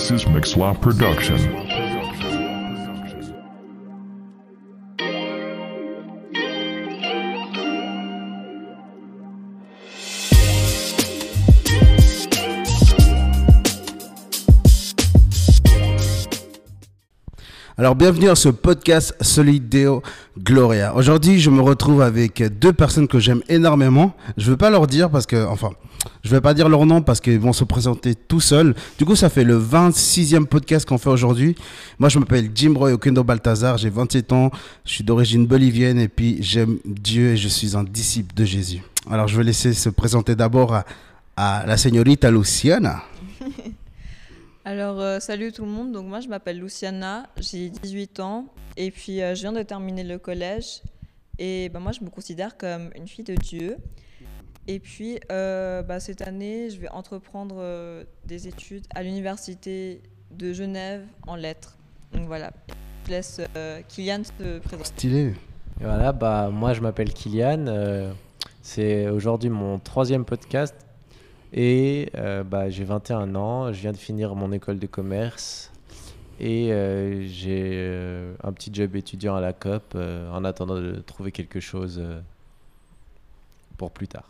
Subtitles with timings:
[0.00, 1.69] This is Mixlaw Production.
[17.80, 20.02] Alors bienvenue à ce podcast Solideo
[20.38, 20.94] Gloria.
[20.94, 24.12] Aujourd'hui, je me retrouve avec deux personnes que j'aime énormément.
[24.36, 25.70] Je ne veux pas leur dire parce que, enfin,
[26.22, 28.74] je ne vais pas dire leur nom parce qu'ils vont se présenter tout seuls.
[28.98, 31.54] Du coup, ça fait le 26e podcast qu'on fait aujourd'hui.
[31.98, 34.50] Moi, je m'appelle Jim Roy Okendo Balthazar, j'ai 27 ans,
[34.84, 38.82] je suis d'origine bolivienne et puis j'aime Dieu et je suis un disciple de Jésus.
[39.10, 40.84] Alors, je vais laisser se présenter d'abord à,
[41.34, 43.04] à la señorita Luciana.
[44.70, 45.90] Alors, euh, salut tout le monde.
[45.90, 50.04] Donc, moi, je m'appelle Luciana, j'ai 18 ans et puis euh, je viens de terminer
[50.04, 50.82] le collège.
[51.40, 53.78] Et bah, moi, je me considère comme une fille de Dieu.
[54.68, 60.52] Et puis, euh, bah, cette année, je vais entreprendre euh, des études à l'université de
[60.52, 61.76] Genève en lettres.
[62.12, 62.52] Donc voilà,
[63.06, 64.84] je laisse euh, Kylian se présenter.
[64.84, 65.34] Stylé.
[65.80, 67.66] Et voilà, bah, moi je m'appelle Kylian.
[67.66, 68.12] euh,
[68.62, 70.76] c'est aujourd'hui mon troisième podcast.
[71.52, 73.72] Et euh, bah, j'ai 21 ans.
[73.72, 75.70] Je viens de finir mon école de commerce.
[76.38, 81.32] Et euh, j'ai euh, un petit job étudiant à la COP en attendant de trouver
[81.32, 82.02] quelque chose
[83.76, 84.24] pour plus tard.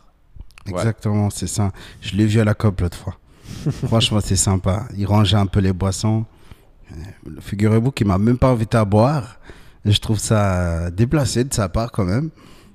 [0.67, 0.73] Ouais.
[0.73, 1.71] Exactement, c'est ça.
[2.01, 3.17] Je l'ai vu à la COP l'autre fois.
[3.87, 4.85] Franchement, c'est sympa.
[4.97, 6.25] Il rangeait un peu les boissons.
[7.39, 9.39] Figurez-vous qu'il m'a même pas invité à boire.
[9.85, 12.29] Je trouve ça déplacé de sa part quand même.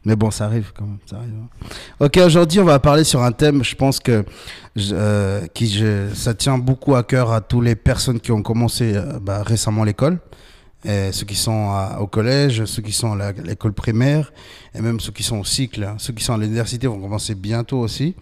[0.07, 0.99] Mais bon, ça arrive quand même.
[1.05, 1.67] Ça arrive, hein.
[2.01, 4.25] Ok, aujourd'hui, on va parler sur un thème, je pense que
[4.93, 8.93] euh, qui, je- ça tient beaucoup à cœur à toutes les personnes qui ont commencé
[8.95, 10.19] euh, bah, récemment l'école.
[10.85, 14.33] Ceux qui sont au collège, ceux qui sont à l'école primaire,
[14.73, 15.97] et même ceux qui sont au cycle, hein.
[15.99, 18.15] ceux qui sont à l'université vont commencer bientôt aussi.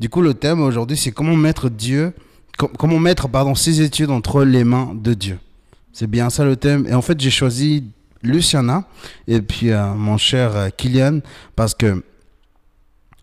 [0.00, 2.14] Du coup, le thème aujourd'hui, c'est comment mettre Dieu,
[2.56, 5.38] com- comment mettre pardon ses études entre les mains de Dieu.
[5.92, 6.86] C'est bien ça le thème.
[6.88, 7.84] Et en fait, j'ai choisi
[8.22, 8.84] Luciana
[9.26, 11.20] et puis euh, mon cher euh, Kylian
[11.56, 12.02] parce que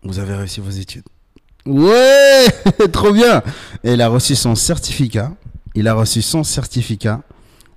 [0.02, 1.04] vous avez réussi vos études.
[1.66, 2.46] Ouais,
[2.92, 3.42] trop bien.
[3.82, 5.32] Et il a reçu son certificat.
[5.74, 7.22] Il a reçu son certificat.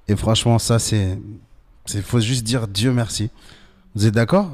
[0.08, 1.18] Et franchement, ça, c'est,
[1.86, 3.30] c'est, faut juste dire Dieu merci.
[3.96, 4.50] Vous êtes d'accord?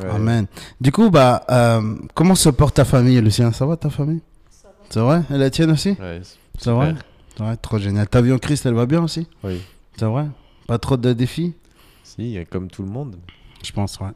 [0.00, 0.08] Ouais.
[0.08, 0.46] Amen.
[0.80, 4.20] Du coup, bah, euh, comment se porte ta famille, Lucien Ça va ta famille?
[4.88, 5.90] C'est vrai Et la tienne aussi?
[6.00, 6.22] Ouais,
[6.58, 7.04] C'est vrai super.
[7.36, 8.08] C'est vrai, trop génial.
[8.08, 9.28] Ta vie en Christ, elle va bien aussi?
[9.44, 9.60] Oui.
[9.96, 10.26] C'est vrai
[10.66, 11.54] Pas trop de défis?
[12.16, 13.16] Si, comme tout le monde.
[13.62, 14.08] Je pense, ouais.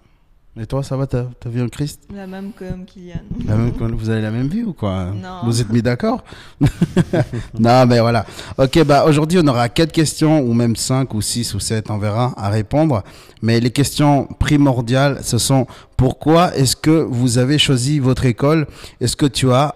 [0.57, 2.03] Et toi, ça va ta, ta vie en Christ?
[2.15, 3.17] La même comme Kylian.
[3.45, 5.07] La même- Vous avez la même vie ou quoi?
[5.07, 5.41] Non.
[5.45, 6.23] Vous êtes mis d'accord?
[7.59, 8.25] Non, mais voilà.
[8.59, 11.99] Ok, bah aujourd'hui, on aura quatre questions, ou même cinq, ou six, ou sept, on
[11.99, 13.03] verra, à répondre.
[13.43, 15.67] Mais les questions primordiales, ce sont
[15.97, 18.67] pourquoi est-ce que vous avez choisi votre école?
[19.01, 19.75] Est-ce que tu as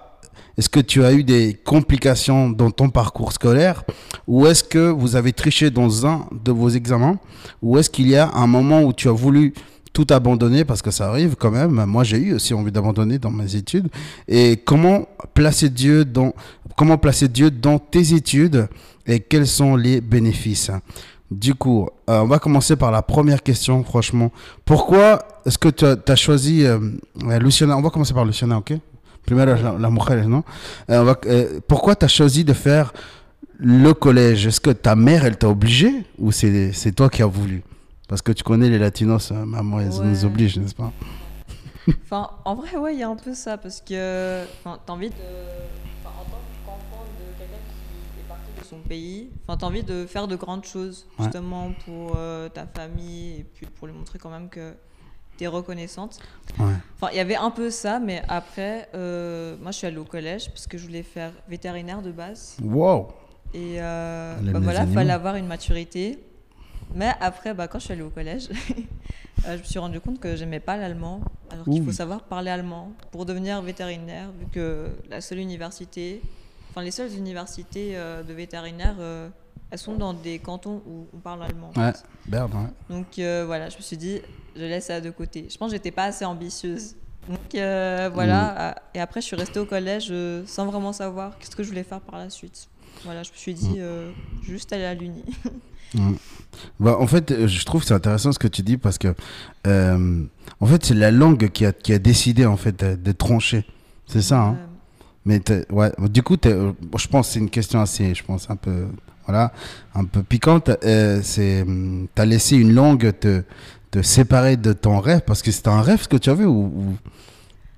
[0.58, 3.84] est-ce que tu as eu des complications dans ton parcours scolaire
[4.26, 7.18] Ou est-ce que vous avez triché dans un de vos examens
[7.62, 9.54] Ou est-ce qu'il y a un moment où tu as voulu
[9.92, 11.84] tout abandonner Parce que ça arrive quand même?
[11.84, 13.88] Moi, j'ai eu aussi envie d'abandonner dans mes études.
[14.26, 16.32] Et comment placer Dieu dans,
[17.78, 18.68] tes études
[19.06, 20.72] et quels sont les bénéfices?
[21.30, 24.32] Du coup, euh, on va commencer par la première question, franchement.
[24.64, 26.78] Pourquoi est-ce que tu as, choisi euh,
[27.38, 28.72] Luciana On va commencer par Luciana, ok?
[29.28, 30.42] Primero la, la mujer, non
[30.90, 32.92] Euh, on va- euh, Pourquoi tu as choisi de faire
[33.58, 34.46] le collège?
[34.46, 37.62] Est-ce que ta mère, elle t'a obligé ou c'est c'est toi qui as voulu?
[38.08, 40.06] Parce que tu connais les latinos, euh, maman, elles Ouais.
[40.06, 40.92] nous obligent, n'est-ce pas?
[42.04, 45.10] Enfin, en vrai, ouais, il y a un peu ça parce que enfin, t'as envie
[45.10, 45.14] de.
[46.02, 49.82] Enfin, en tant qu'enfant de quelqu'un qui est parti de son pays, enfin, t'as envie
[49.82, 51.24] de faire de grandes choses, Ouais.
[51.24, 54.72] justement pour euh, ta famille et puis pour lui montrer quand même que
[55.38, 56.18] t'es reconnaissante.
[56.58, 56.74] Ouais.
[56.96, 60.04] Enfin, il y avait un peu ça, mais après, euh, moi, je suis allée au
[60.04, 62.56] collège parce que je voulais faire vétérinaire de base.
[62.62, 63.08] Wow
[63.54, 64.94] Et euh, bah voilà, animaux.
[64.94, 66.18] fallait avoir une maturité.
[66.94, 68.48] Mais après, bah, quand je suis allée au collège,
[69.46, 71.20] euh, je me suis rendu compte que j'aimais pas l'allemand.
[71.50, 76.20] Alors qu'il faut savoir parler allemand pour devenir vétérinaire, vu que la seule université,
[76.70, 79.28] enfin les seules universités euh, de vétérinaire, euh,
[79.70, 81.70] elles sont dans des cantons où on parle allemand.
[81.76, 81.92] Ouais.
[82.26, 82.94] Berne, ouais.
[82.94, 84.20] Donc euh, voilà, je me suis dit,
[84.58, 85.46] je laisse ça de côté.
[85.50, 86.96] Je pense que j'étais pas assez ambitieuse.
[87.28, 91.38] Donc euh, voilà, euh, et après je suis restée au collège euh, sans vraiment savoir
[91.38, 92.68] qu'est-ce que je voulais faire par la suite.
[93.04, 94.10] Voilà, je me suis dit, euh,
[94.42, 95.24] juste aller à l'uni.
[96.78, 99.14] Bah, en fait, je trouve que c'est intéressant ce que tu dis parce que,
[99.66, 100.22] euh,
[100.60, 103.64] en fait, c'est la langue qui a, qui a décidé en fait de, trancher.
[104.06, 104.58] C'est ça, hein
[105.24, 105.40] Mais
[105.70, 108.86] ouais, du coup, je pense que c'est une question assez, je pense, un peu,
[109.28, 109.52] voilà,
[109.94, 110.70] un peu piquante.
[110.84, 113.42] Euh, c'est, hum, t'as laissé une langue te,
[113.90, 116.64] te séparer de ton rêve parce que c'était un rêve ce que tu avais ou,
[116.64, 116.96] ou-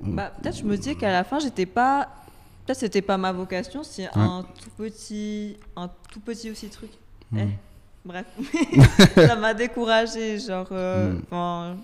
[0.01, 2.09] bah, peut-être je me dis qu'à la fin, j'étais pas
[2.67, 6.91] Peut-être c'était pas ma vocation, c'est un tout petit, un tout petit aussi truc.
[7.33, 7.39] Hmm.
[7.39, 7.49] Eh,
[8.05, 8.27] bref,
[9.17, 10.39] ça m'a découragée.
[10.39, 11.23] Genre, euh, Mm.
[11.27, 11.77] enfin,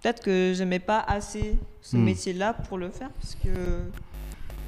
[0.00, 2.04] peut-être que j'aimais pas assez ce Mm.
[2.04, 3.48] métier-là pour le faire parce que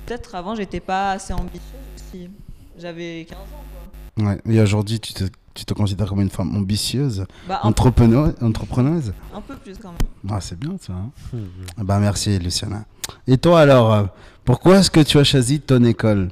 [0.06, 1.62] peut-être avant j'étais pas assez ambitieuse
[1.96, 2.28] aussi.
[2.78, 3.42] J'avais 15 ans.
[3.72, 3.81] Quoi.
[4.18, 4.38] Ouais.
[4.48, 5.24] Et aujourd'hui, tu te,
[5.54, 9.12] tu te considères comme une femme ambitieuse, Bah, entrepreneuse, entrepreneuse?
[9.34, 9.98] Un peu plus quand même.
[10.30, 10.92] Ah, c'est bien ça.
[10.92, 11.10] hein.
[11.32, 11.42] Mhm.
[11.78, 12.84] Ah Bah, merci, Luciana.
[13.26, 14.04] Et toi, alors, euh,
[14.44, 16.30] pourquoi est-ce que tu as choisi ton école?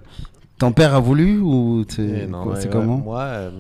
[0.59, 3.51] Ton père a voulu ou Eh c'est ouais, ouais, comment Moi, euh,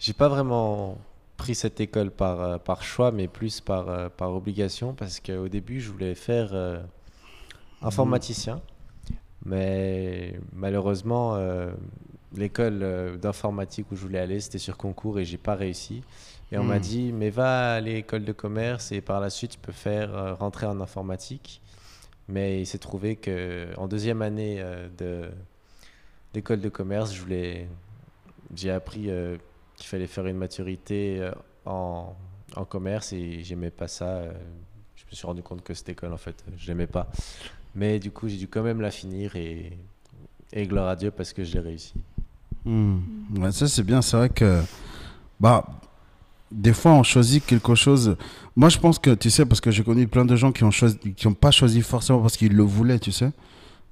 [0.00, 0.98] j'ai pas vraiment
[1.36, 5.48] pris cette école par, euh, par choix, mais plus par, euh, par obligation, parce qu'au
[5.48, 6.80] début, je voulais faire euh,
[7.82, 8.60] informaticien,
[9.44, 11.70] mais malheureusement, euh,
[12.36, 16.02] l'école euh, d'informatique où je voulais aller, c'était sur concours et j'ai pas réussi.
[16.52, 16.80] Et on m'a Hmm.
[16.80, 20.34] dit, mais va à l'école de commerce et par la suite, tu peux faire euh,
[20.34, 21.62] rentrer en informatique.
[22.28, 25.30] Mais il s'est trouvé que en deuxième année euh, de
[26.34, 27.68] l'école de commerce, je voulais,
[28.54, 29.36] j'ai appris euh,
[29.76, 31.30] qu'il fallait faire une maturité
[31.66, 32.14] en,
[32.56, 34.24] en commerce et j'aimais pas ça.
[34.96, 37.10] je me suis rendu compte que cette école, en fait, je l'aimais pas.
[37.74, 39.78] Mais du coup, j'ai dû quand même la finir et,
[40.52, 41.94] et gloire à Dieu parce que je l'ai réussi.
[42.64, 42.98] Hmm.
[43.38, 44.60] Ouais, ça c'est bien, c'est vrai que
[45.40, 45.64] bah
[46.52, 48.16] des fois on choisit quelque chose.
[48.56, 50.98] Moi je pense que tu sais parce que j'ai connu plein de gens qui choisi
[51.16, 53.32] qui ont pas choisi forcément parce qu'ils le voulaient, tu sais.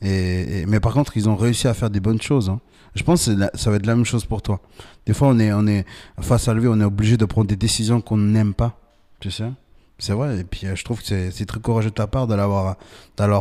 [0.00, 2.48] Et, mais par contre, ils ont réussi à faire des bonnes choses.
[2.50, 2.60] hein.
[2.94, 4.60] Je pense que ça va être la même chose pour toi.
[5.06, 5.84] Des fois, on est, on est
[6.20, 8.78] face à vie, on est obligé de prendre des décisions qu'on n'aime pas,
[9.20, 9.50] tu sais.
[9.98, 10.38] C'est vrai.
[10.38, 12.76] Et puis, euh, je trouve que c'est très courageux de ta part de l'avoir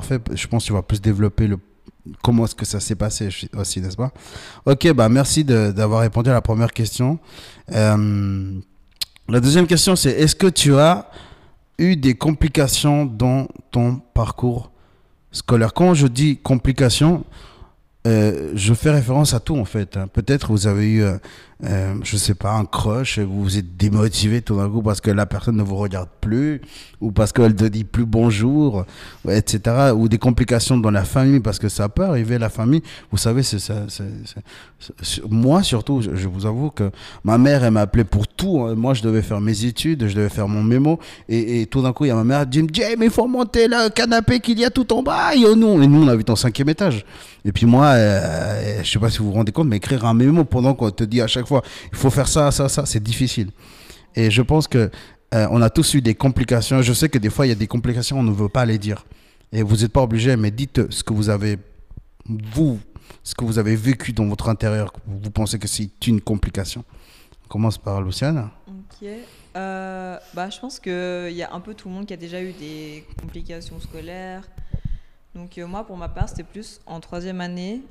[0.03, 0.21] fait.
[0.33, 1.59] Je pense que tu vas plus développer le
[2.23, 4.11] comment est-ce que ça s'est passé aussi, n'est-ce pas?
[4.65, 7.19] Ok, bah merci d'avoir répondu à la première question.
[7.73, 8.53] Euh,
[9.29, 11.09] la deuxième question, c'est est-ce que tu as
[11.77, 14.71] eu des complications dans ton parcours
[15.31, 15.73] scolaire?
[15.73, 17.23] Quand je dis complications,
[18.05, 19.97] euh, je fais référence à tout en fait.
[19.97, 20.07] hein.
[20.07, 21.03] Peut-être vous avez eu,
[21.63, 25.09] euh, je sais pas, un crush, vous vous êtes démotivé tout d'un coup parce que
[25.09, 26.61] la personne ne vous regarde plus,
[27.01, 28.85] ou parce qu'elle te dit plus bonjour,
[29.27, 29.91] etc.
[29.95, 32.83] Ou des complications dans la famille parce que ça peut arriver la famille.
[33.11, 33.85] Vous savez, c'est ça.
[35.29, 36.91] Moi surtout, je, vous avoue que
[37.23, 38.61] ma mère, elle m'appelait pour tout.
[38.61, 38.75] hein.
[38.75, 42.05] Moi, je devais faire mes études, je devais faire mon mémo, et, tout d'un coup,
[42.05, 44.59] il y a ma mère qui me dit, mais il faut monter le canapé qu'il
[44.59, 45.33] y a tout en bas.
[45.35, 45.81] Et, non.
[45.81, 47.03] et nous, on habite en cinquième étage.
[47.45, 50.13] Et puis moi, euh, je sais pas si vous vous rendez compte, mais écrire un
[50.13, 51.46] mémo pendant qu'on te dit à chaque
[51.91, 53.51] il faut faire ça, ça, ça, c'est difficile.
[54.15, 54.89] Et je pense que
[55.33, 56.81] euh, on a tous eu des complications.
[56.81, 58.77] Je sais que des fois, il y a des complications, on ne veut pas les
[58.77, 59.05] dire.
[59.51, 61.57] Et vous n'êtes pas obligé, mais dites ce que vous avez,
[62.27, 62.79] vous,
[63.23, 64.93] ce que vous avez vécu dans votre intérieur.
[65.05, 66.83] Vous pensez que c'est une complication.
[67.45, 68.49] On commence par Luciane.
[68.67, 69.07] Ok.
[69.55, 72.41] Euh, bah, je pense qu'il y a un peu tout le monde qui a déjà
[72.41, 74.43] eu des complications scolaires.
[75.33, 77.81] Donc euh, moi, pour ma part, c'était plus en troisième année.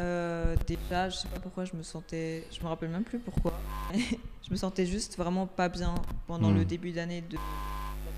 [0.00, 3.52] Euh, déjà, je sais pas pourquoi je me sentais, je me rappelle même plus pourquoi.
[3.94, 5.94] je me sentais juste vraiment pas bien
[6.26, 6.56] pendant Hmm.
[6.56, 7.40] le début d'année de la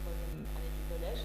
[0.02, 1.24] troisième année du collège.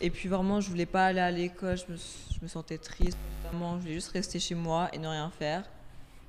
[0.00, 3.18] Et puis vraiment, je voulais pas aller à l'école, je me, je me sentais triste
[3.42, 5.64] constamment, je voulais juste rester chez moi et ne rien faire.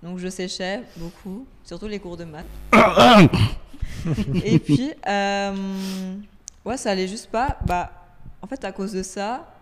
[0.01, 2.45] Donc je séchais beaucoup, surtout les cours de maths.
[4.45, 6.15] Et puis, euh,
[6.65, 7.57] ouais, ça allait juste pas.
[7.65, 7.91] Bah,
[8.41, 9.53] en fait, à cause de ça,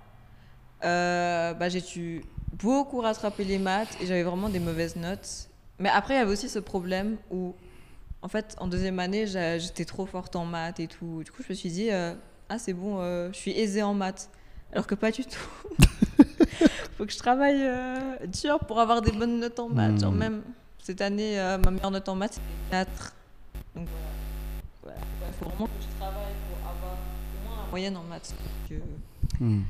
[0.83, 2.23] euh, bah, j'ai dû
[2.61, 5.49] beaucoup rattraper les maths et j'avais vraiment des mauvaises notes.
[5.79, 7.53] Mais après, il y avait aussi ce problème où,
[8.21, 11.21] en fait, en deuxième année, j'étais trop forte en maths et tout.
[11.23, 12.13] Du coup, je me suis dit, euh,
[12.49, 14.29] ah, c'est bon, euh, je suis aisée en maths.
[14.73, 15.39] Alors que pas du tout.
[16.97, 19.99] Faut que je travaille euh, dur pour avoir des bonnes notes en maths.
[20.01, 20.17] Genre, Hmm.
[20.17, 20.41] même
[20.81, 23.15] cette année, ma meilleure note en maths, c'était 4.
[23.75, 23.87] Donc
[24.83, 24.97] voilà.
[25.27, 28.33] Il faut vraiment que je travaille pour avoir au moins la moyenne en maths.
[29.39, 29.61] Hmm.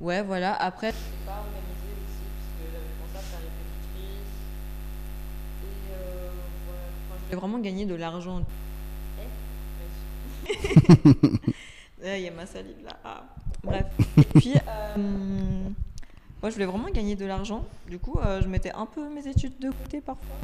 [0.00, 0.54] Ouais, voilà.
[0.54, 4.32] Après, je n'étais pas organisée aussi, parce que j'avais commencé à faire répétitrice.
[5.64, 6.30] Et euh,
[7.26, 8.42] je voulais vraiment gagner de l'argent.
[12.04, 12.96] Eh Il y a ma salive là.
[13.04, 13.24] Ah.
[13.64, 13.86] Bref.
[14.18, 15.68] Et puis, euh,
[16.40, 17.64] moi, je voulais vraiment gagner de l'argent.
[17.88, 20.36] Du coup, euh, je mettais un peu mes études de côté parfois.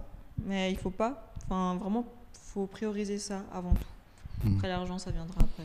[0.45, 1.33] Mais il faut pas.
[1.45, 4.49] Enfin, vraiment, faut prioriser ça avant tout.
[4.49, 4.57] Mm.
[4.57, 5.65] Après, l'argent, ça viendra après.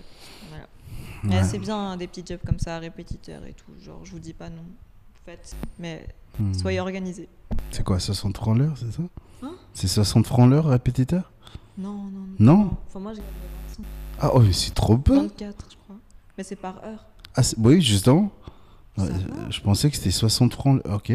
[0.50, 0.68] Voilà.
[1.24, 3.72] Mais c'est bien hein, des petits jobs comme ça, répétiteurs et tout.
[3.82, 4.66] Genre, je vous dis pas non.
[5.26, 6.06] Faites, mais
[6.40, 6.54] Hmm.
[6.54, 7.28] soyez organisés.
[7.72, 9.02] C'est quoi, 60 francs l'heure, c'est ça?
[9.79, 11.31] C'est 60 francs l'heure, répétiteur?
[11.77, 12.55] Non, non, non.
[12.57, 12.72] Non?
[12.88, 13.31] Enfin, moi, j'ai gagné
[13.77, 13.86] 25,
[14.19, 15.96] Ah, oh, c'est trop peu 24, je crois.
[16.36, 17.05] Mais c'est par heure.
[17.36, 18.31] ah, Oui, justement.
[18.98, 19.50] Ça Ouais, va.
[19.51, 20.81] je pensais que c'était 60 francs.
[20.84, 20.96] l'heure.
[20.96, 21.13] Ok.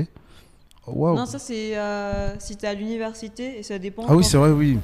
[0.86, 1.16] Oh, Waouh.
[1.16, 4.04] Non, ça, c'est euh, si t'es à l'université et ça dépend.
[4.08, 4.78] Ah oui, c'est vrai, oui.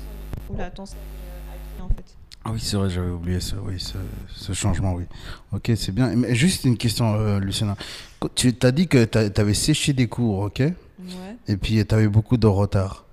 [0.51, 2.17] Oula, attends, c'est euh, en fait.
[2.45, 3.97] Ah oui, c'est vrai, j'avais oublié ça, oui, ce,
[4.35, 5.05] ce changement, oui.
[5.53, 6.09] Ok, c'est bien.
[6.17, 7.77] Mais juste une question, euh, Luciana.
[8.35, 10.59] Tu t'as dit que tu avais séché des cours, ok?
[10.59, 10.75] Ouais.
[11.47, 13.05] Et puis tu avais beaucoup de retard.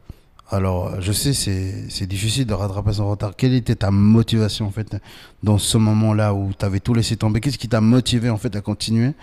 [0.52, 3.36] Alors, euh, je sais, c'est difficile de rattraper son retard.
[3.36, 4.96] Quelle était ta motivation, en fait,
[5.42, 7.42] dans ce moment-là où tu avais tout laissé tomber?
[7.42, 9.14] Qu'est-ce qui t'a motivé, en fait, à continuer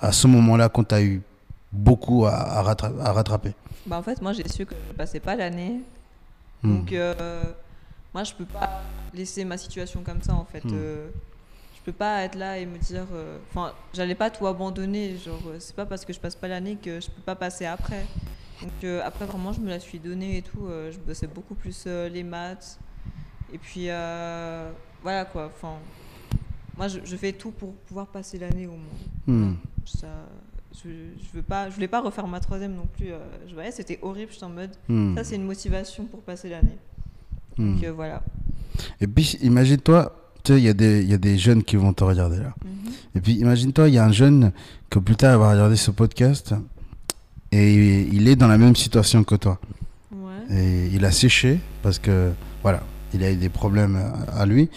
[0.00, 1.22] à ce moment-là quand tu as eu
[1.70, 3.52] beaucoup à, à rattra- à rattraper?
[3.86, 5.80] Bah, en fait, moi, j'ai su que je ne passais pas l'année.
[6.62, 6.76] Hmm.
[6.78, 7.42] Donc, euh,
[8.14, 10.64] moi, je peux pas laisser ma situation comme ça, en fait.
[10.64, 10.70] Hmm.
[10.72, 11.08] Euh,
[11.76, 13.04] je peux pas être là et me dire.
[13.12, 15.18] euh, Enfin, j'allais pas tout abandonner.
[15.18, 17.66] Genre, euh, c'est pas parce que je passe pas l'année que je peux pas passer
[17.66, 18.06] après.
[18.62, 20.66] Donc, euh, après, vraiment, je me la suis donnée et tout.
[20.66, 22.78] euh, je bossais beaucoup plus euh, les maths.
[23.52, 23.86] Et puis,
[25.02, 25.50] voilà quoi.
[25.54, 25.74] Enfin,
[26.76, 29.26] moi, je, je fais tout pour pouvoir passer l'année au moins.
[29.26, 29.54] Hmm.
[29.84, 30.06] Ça,
[30.74, 33.08] je, je veux pas, je voulais pas refaire ma troisième non plus.
[33.46, 34.32] je voyais, c'était horrible.
[34.32, 34.70] J'étais en mode.
[34.88, 35.14] Hmm.
[35.16, 36.78] Ça, c'est une motivation pour passer l'année.
[37.58, 37.74] Hmm.
[37.74, 38.22] Donc voilà.
[39.00, 41.76] Et puis, imagine-toi, tu sais, il y, a des- il y a des jeunes qui
[41.76, 42.54] vont te regarder là.
[43.14, 44.52] Et puis, imagine-toi, il y a un jeune
[44.88, 46.54] que plus tard va regarder ce podcast
[47.52, 49.58] et il est dans la même situation que toi.
[50.10, 50.56] Ouais.
[50.56, 52.32] Et il a séché parce que,
[52.62, 52.82] voilà,
[53.12, 54.00] il a eu des problèmes
[54.34, 54.70] à, lui.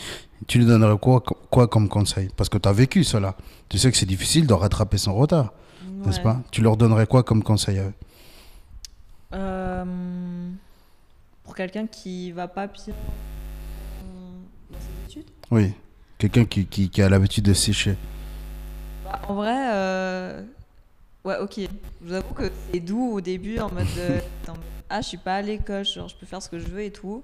[0.48, 2.30] Tu lui donnerais quoi, quoi comme conseil?
[2.36, 3.36] Parce que tu as vécu cela.
[3.70, 5.54] Tu sais que c'est difficile de rattraper son retard,
[6.06, 6.42] n'est-ce pas?
[6.52, 7.94] Tu leur donnerais quoi comme conseil à eux?
[9.34, 9.86] Euh,
[11.44, 12.94] Pour quelqu'un qui va pas bien
[14.70, 15.74] dans ses études Oui,
[16.18, 17.96] quelqu'un qui, qui, qui a l'habitude de sécher.
[19.04, 20.44] Bah, En vrai, euh,
[21.26, 21.60] ouais, ok.
[21.60, 21.68] Je
[22.02, 25.18] vous avoue que c'est doux au début, en mode de, en mode, ah, je suis
[25.18, 27.24] pas à l'école, genre je peux faire ce que je veux et tout.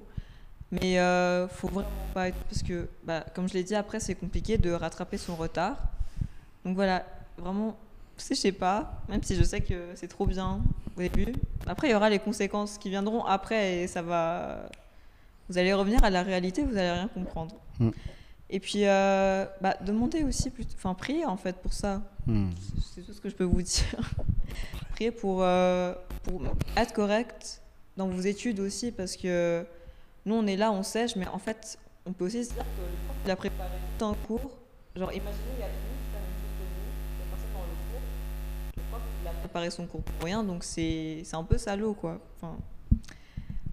[0.72, 2.38] Mais euh, faut vraiment pas être.
[2.50, 5.78] Parce que, bah, comme je l'ai dit, après, c'est compliqué de rattraper son retard.
[6.66, 7.06] Donc voilà,
[7.38, 7.78] vraiment,
[8.18, 10.62] je sais pas, même si je sais que c'est trop bien
[10.98, 11.34] au début.
[11.68, 14.70] Après, il y aura les conséquences qui viendront après et ça va.
[15.50, 17.56] Vous allez revenir à la réalité, vous allez rien comprendre.
[17.80, 17.90] Mm.
[18.54, 22.02] Et puis, euh, bah, demandez aussi, enfin, priez en fait pour ça.
[22.28, 22.50] Hmm.
[22.94, 24.14] C'est tout ce que je peux vous dire.
[24.92, 26.44] Priez pour, euh, pour
[26.76, 27.62] être correct
[27.96, 29.66] dans vos études aussi, parce que
[30.26, 32.82] nous, on est là, on sèche, mais en fait, on peut aussi se dire que
[32.82, 34.60] le prof, il a préparé tout un cours.
[34.98, 35.74] Genre, imaginez, il y a tout
[37.14, 38.02] il y a personne dans le cours.
[38.76, 42.20] Le prof, il a préparé son cours pour rien, donc c'est un peu salaud, quoi.
[42.36, 42.58] Enfin,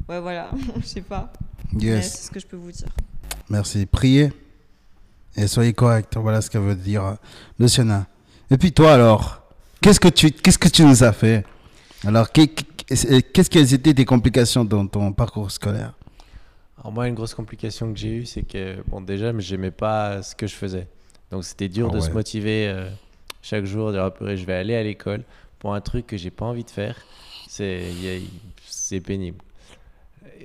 [0.08, 1.32] ouais, voilà, je sais pas.
[1.76, 2.88] Yes, c'est ce que je peux vous dire.
[3.50, 3.85] merci.
[3.85, 4.30] Priez
[5.38, 6.16] et soyez correct.
[6.16, 7.14] Voilà ce qu'elle veut dire, euh,
[7.59, 8.07] Luciana.
[8.50, 9.42] Et puis toi alors,
[9.80, 11.45] qu'est-ce que tu, qu'est-ce que tu nous as fait?
[12.07, 15.92] Alors, qu'est- qu'est- qu'est-ce qu'elles étaient tes complications dans ton parcours scolaire?
[16.80, 20.23] Alors moi, une grosse complication que j'ai eue, c'est que, bon, déjà, mais j'aimais pas
[20.23, 20.87] ce que je faisais.
[21.30, 22.88] Donc c'était dur Ah de se motiver euh,
[23.42, 25.23] chaque jour, de dire, purée, je vais aller à l'école
[25.59, 26.97] pour un truc que j'ai pas envie de faire.
[27.49, 29.38] C'est pénible.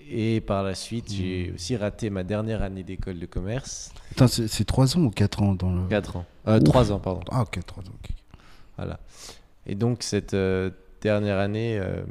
[0.09, 3.91] Et par la suite, j'ai aussi raté ma dernière année d'école de commerce.
[4.12, 5.88] Attends, c'est c'est trois ans ou quatre ans dans le...
[5.88, 6.25] 4 ans.
[6.47, 6.63] Euh, Ouf.
[6.63, 7.21] 3 ans, pardon.
[7.31, 7.93] Ah ok, trois ans.
[8.03, 8.12] ok.
[8.77, 9.00] Voilà.
[9.65, 10.71] Et donc, cette euh,
[11.01, 12.03] dernière année, euh,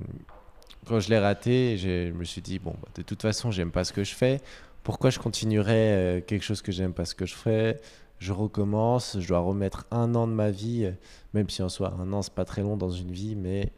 [0.86, 3.84] quand je l'ai ratée, je me suis dit, bon, bah, de toute façon, j'aime pas
[3.84, 4.40] ce que je fais.
[4.82, 7.80] Pourquoi je continuerais euh, quelque chose que j'aime pas ce que je fais?
[8.18, 10.88] Je recommence, je dois remettre un an de ma vie,
[11.34, 13.72] même si en soi, un an, c'est pas très long dans une vie, mais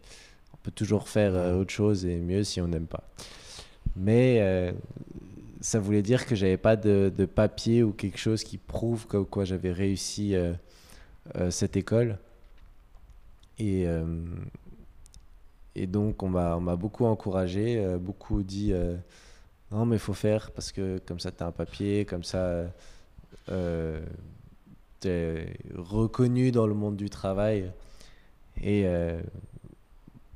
[0.53, 3.05] on peut toujours faire autre chose et mieux si on n'aime pas.
[3.97, 4.73] Mais euh,
[5.61, 9.27] ça voulait dire que j'avais pas de, de papier ou quelque chose qui prouve comme
[9.27, 10.53] quoi j'avais réussi euh,
[11.37, 12.19] euh, cette école.
[13.59, 13.87] Et,
[15.77, 18.73] et donc, on m'a beaucoup encouragé, beaucoup dit
[19.71, 22.65] non, mais il faut faire parce que comme ça, tu as un papier, comme ça,
[23.47, 23.53] tu
[25.05, 27.71] es reconnu dans le monde du travail.
[28.61, 28.89] Et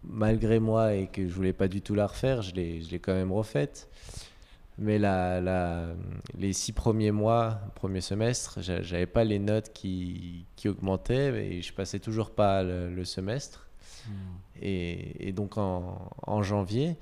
[0.09, 3.33] malgré moi et que je voulais pas du tout la refaire, je l'ai quand même
[3.33, 3.89] refaite.
[4.81, 5.89] Mais la, la,
[6.39, 11.63] les six premiers mois, premier semestre, j'a- j'avais pas les notes qui, qui augmentaient et
[11.63, 13.67] je passais toujours pas le, le semestre.
[14.63, 16.97] Et, et donc en, en janvier,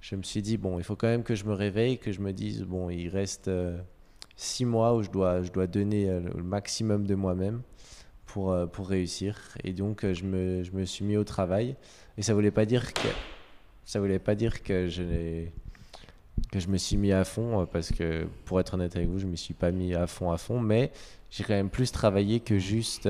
[0.00, 2.20] je me suis dit, bon, il faut quand même que je me réveille, que je
[2.20, 3.78] me dise, bon, il reste euh,
[4.36, 7.60] six mois où je dois, je dois donner euh, le maximum de moi-même
[8.28, 9.36] pour, euh, pour réussir.
[9.64, 11.74] Et donc, euh, je me, je me suis mis au travail.
[12.16, 13.08] Et ça voulait pas dire que,
[13.84, 15.46] ça voulait pas dire que je
[16.52, 19.18] que je me suis mis à fond, euh, parce que pour être honnête avec vous,
[19.18, 20.92] je me suis pas mis à fond à fond, mais
[21.30, 23.08] j'ai quand même plus travaillé que juste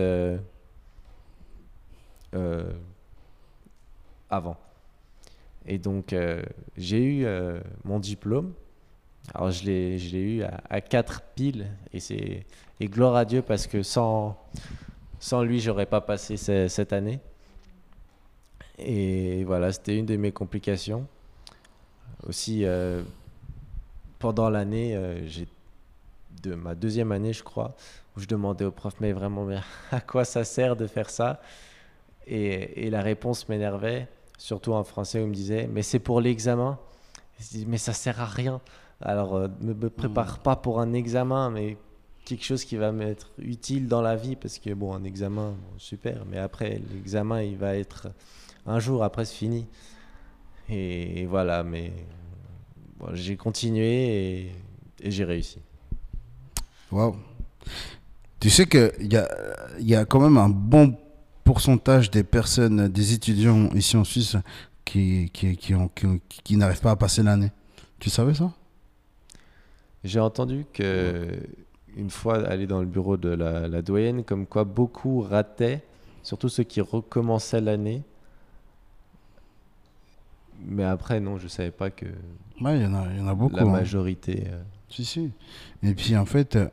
[4.31, 4.57] avant.
[5.67, 6.15] Et donc,
[6.77, 7.27] j'ai eu
[7.85, 8.55] mon diplôme.
[9.35, 11.67] Alors, je l'ai eu à, à 4 piles.
[11.93, 12.45] Et,
[12.81, 14.39] et gloire à Dieu parce que sans,
[15.21, 17.21] sans lui, j'aurais pas passé ce- cette année.
[18.79, 21.07] Et voilà, c'était une de mes complications.
[22.27, 23.03] Aussi, euh,
[24.19, 25.49] pendant l'année, euh, j'ai
[26.43, 27.75] de ma deuxième année, je crois,
[28.17, 29.59] où je demandais au prof, mais vraiment, mais
[29.91, 31.41] à quoi ça sert de faire ça?
[32.27, 34.07] Et, et la réponse m'énervait,
[34.37, 36.79] surtout en français, où il me disait, mais c'est pour l'examen.
[37.41, 38.61] Je dis, mais ça sert à rien.
[39.01, 41.77] Alors, euh, ne me prépare pas pour un examen, mais
[42.29, 45.79] quelque chose qui va m'être utile dans la vie, parce que, bon, un examen, bon,
[45.79, 48.09] super, mais après, l'examen, il va être
[48.67, 49.67] un jour, après, c'est fini.
[50.69, 51.93] Et, et voilà, mais
[52.99, 54.53] bon, j'ai continué et,
[55.03, 55.59] et j'ai réussi.
[56.93, 57.17] Waouh.
[58.41, 59.29] Tu sais qu'il y a,
[59.81, 60.97] il y a quand même un bon
[61.45, 64.37] pourcentage des personnes, des étudiants ici en Suisse
[64.85, 67.51] qui, qui, qui, ont- qui, ont- qui n'arrivent pas à passer l'année.
[67.99, 68.53] Tu savais ça?
[70.05, 71.37] J'ai entendu que
[71.99, 75.83] une fois aller dans le bureau de la, la doyenne, comme quoi beaucoup rataient,
[76.23, 78.02] surtout ceux qui recommençaient l'année.
[80.67, 82.07] Mais après, non, je savais pas que
[82.61, 83.57] Ouais, il y en a, il y en a beaucoup.
[83.57, 83.71] la hein.
[83.71, 84.45] majorité.
[84.49, 85.31] euh, Si, si.
[85.83, 86.69] Et puis en fait, euh,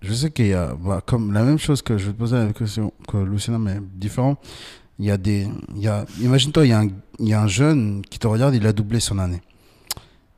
[0.00, 2.36] je sais qu'il y a, bah, comme la même chose que je vais te poser
[2.36, 4.36] avec question que Luciana, mais différent.
[4.98, 5.48] Il y a des,
[6.20, 9.40] imagine-toi, il il y a un jeune qui te regarde, il a doublé son année.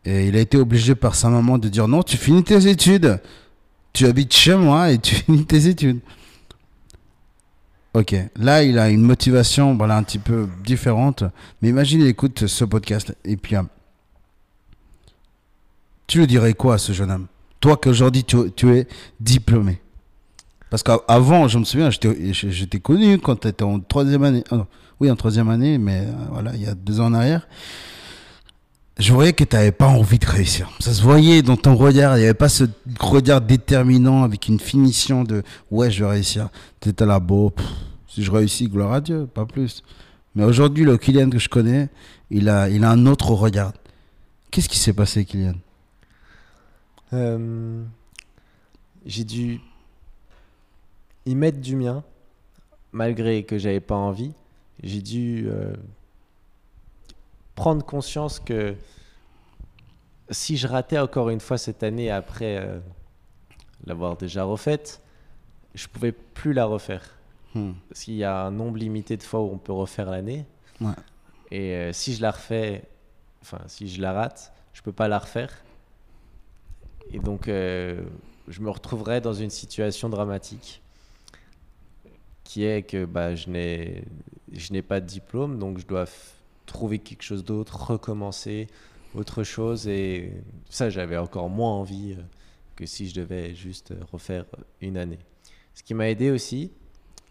[0.04, 3.20] Et il a été obligé par sa maman de dire non, tu finis tes études.
[3.96, 6.00] Tu habites chez moi et tu finis tes études.
[7.94, 11.24] Ok, là il a une motivation un petit peu différente.
[11.62, 13.62] Mais imagine, il écoute ce podcast et puis euh,
[16.06, 17.26] tu lui dirais quoi à ce jeune homme?
[17.58, 18.86] Toi qu'aujourd'hui tu, tu es
[19.18, 19.80] diplômé.
[20.68, 24.44] Parce qu'avant, je me souviens, j'étais connu quand tu étais en troisième année.
[24.50, 24.66] ah
[25.00, 27.48] oui, en troisième année, mais euh, voilà, il y a deux ans en arrière.
[28.98, 30.70] Je voyais que tu n'avais pas envie de réussir.
[30.80, 32.16] Ça se voyait dans ton regard.
[32.16, 32.64] Il n'y avait pas ce
[32.98, 36.48] regard déterminant avec une finition de ouais, je vais réussir.
[36.80, 37.66] Tu étais là, beau, pff,
[38.08, 39.82] si je réussis, gloire à Dieu, pas plus.
[40.34, 41.90] Mais aujourd'hui, le Kylian que je connais,
[42.30, 43.74] il a, il a un autre regard.
[44.50, 45.56] Qu'est-ce qui s'est passé, Kylian?
[47.12, 47.82] Euh,
[49.04, 49.60] j'ai dû
[51.26, 52.02] y mettre du mien,
[52.92, 54.32] malgré que j'avais pas envie.
[54.82, 55.74] J'ai dû euh,
[57.56, 58.76] prendre conscience que
[60.30, 62.78] si je ratais encore une fois cette année après euh,
[63.84, 65.02] l'avoir déjà refaite,
[65.74, 67.16] je pouvais plus la refaire.
[67.54, 67.72] Hmm.
[67.88, 70.44] Parce qu'il y a un nombre limité de fois où on peut refaire l'année.
[70.80, 70.92] Ouais.
[71.50, 72.84] Et euh, si je la refais,
[73.42, 75.52] enfin, si je la rate, je peux pas la refaire.
[77.10, 78.02] Et donc, euh,
[78.48, 80.82] je me retrouverai dans une situation dramatique
[82.44, 86.06] qui est que bah, je n'ai pas de diplôme, donc je dois
[86.66, 88.66] trouver quelque chose d'autre, recommencer
[89.14, 89.88] autre chose.
[89.88, 90.32] Et
[90.68, 92.22] ça, j'avais encore moins envie euh,
[92.76, 94.44] que si je devais juste euh, refaire
[94.80, 95.18] une année.
[95.74, 96.72] Ce qui m'a aidé aussi,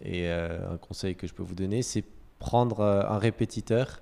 [0.01, 2.03] et euh, un conseil que je peux vous donner, c'est
[2.39, 4.01] prendre un répétiteur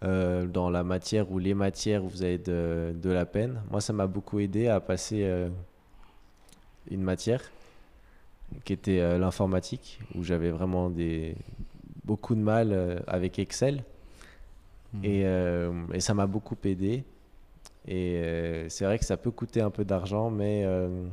[0.00, 3.60] dans la matière ou les matières où vous avez de, de la peine.
[3.68, 5.28] Moi, ça m'a beaucoup aidé à passer
[6.88, 7.42] une matière
[8.64, 11.34] qui était l'informatique, où j'avais vraiment des,
[12.04, 13.82] beaucoup de mal avec Excel.
[15.02, 17.04] Et, euh, et ça m'a beaucoup aidé.
[17.86, 21.06] Et euh, c'est vrai que ça peut coûter un peu d'argent, mais euh,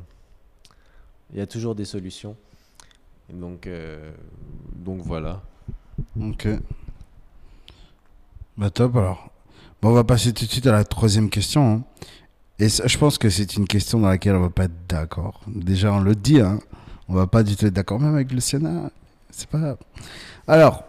[1.31, 2.35] il y a toujours des solutions.
[3.29, 4.11] Et donc, euh,
[4.75, 5.41] donc voilà.
[6.21, 6.47] Ok.
[8.57, 9.29] Bah top alors.
[9.81, 11.73] Bon, on va passer tout de suite à la troisième question.
[11.73, 11.83] hein.
[12.59, 15.41] Et ça, je pense que c'est une question dans laquelle on va pas être d'accord.
[15.47, 16.59] Déjà, on le dit, hein.
[17.09, 18.89] on va pas du tout être d'accord, même avec Luciana.
[19.29, 19.77] C'est pas grave.
[20.47, 20.85] Alors,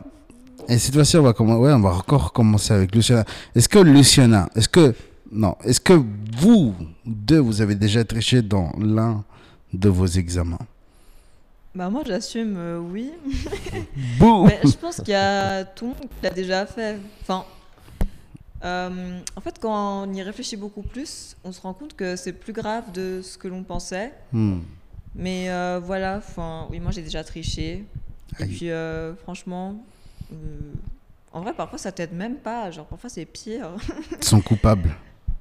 [0.68, 1.60] et cette fois-ci, on va commencer.
[1.60, 3.24] Ouais, on va encore commencer avec Luciana.
[3.54, 4.94] Est-ce que Luciana, est-ce que
[5.30, 6.00] non, est-ce que
[6.38, 6.74] vous
[7.04, 9.24] deux, vous avez déjà triché dans l'un
[9.72, 10.58] de vos examens?
[11.74, 13.12] Bah moi j'assume euh, oui.
[14.20, 16.96] Mais je pense qu'il y a tout le monde qui l'a déjà fait.
[17.20, 17.44] Enfin,
[18.64, 22.32] euh, en fait quand on y réfléchit beaucoup plus, on se rend compte que c'est
[22.32, 24.14] plus grave de ce que l'on pensait.
[24.32, 24.60] Hmm.
[25.14, 27.84] Mais euh, voilà, enfin oui moi j'ai déjà triché.
[28.40, 28.70] Et puis
[29.22, 29.76] franchement,
[31.32, 32.70] en vrai parfois ça t'aide même pas.
[32.70, 33.70] Genre parfois c'est pire.
[34.18, 34.94] Ils sont coupables.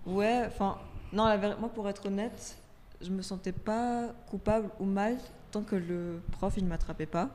[0.06, 0.78] Ouais, enfin,
[1.14, 2.56] non, la vérité, moi pour être honnête,
[3.02, 5.18] je me sentais pas coupable ou mal
[5.52, 7.30] tant que le prof il ne m'attrapait pas.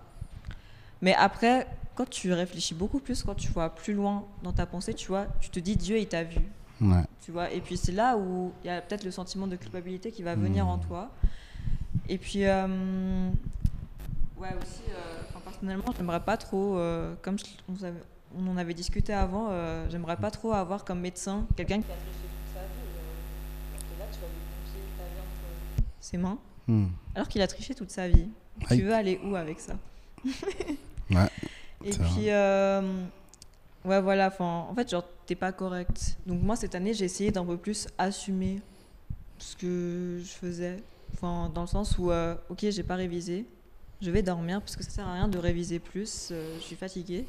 [1.03, 4.93] Mais après, quand tu réfléchis beaucoup plus, quand tu vois plus loin dans ta pensée,
[4.95, 6.41] tu vois, tu te dis Dieu il t'a vu,
[6.81, 7.03] Ouais.
[7.25, 7.51] tu vois.
[7.51, 10.35] Et puis c'est là où il y a peut-être le sentiment de culpabilité qui va
[10.35, 11.11] venir en toi.
[12.09, 13.31] Et puis, euh,
[14.39, 15.20] ouais aussi, euh,
[15.61, 17.45] personnellement, j'aimerais pas trop, euh, comme je-
[18.37, 21.95] on, en avait discuté avant, euh, j'aimerais pas trop avoir comme médecin quelqu'un qui a
[21.95, 22.87] triché toute sa vie.
[22.87, 26.87] euh, parce que là, tu vas lui confier ta vie entre ses mains, Hmm.
[27.15, 28.29] alors qu'il a triché toute sa vie.
[28.69, 28.79] Aïe.
[28.79, 29.75] Tu veux aller où avec ça?
[31.11, 31.29] Ouais,
[31.85, 32.83] Et puis, euh,
[33.85, 36.17] ouais, voilà, en fait, genre, t'es pas correct.
[36.25, 38.61] Donc, moi, cette année, j'ai essayé d'un peu plus assumer
[39.39, 40.77] ce que je faisais.
[41.15, 43.45] Enfin, dans le sens où, euh, ok, j'ai pas révisé,
[44.03, 46.77] je vais dormir parce que ça sert à rien de réviser plus, euh, je suis
[46.77, 47.25] fatiguée.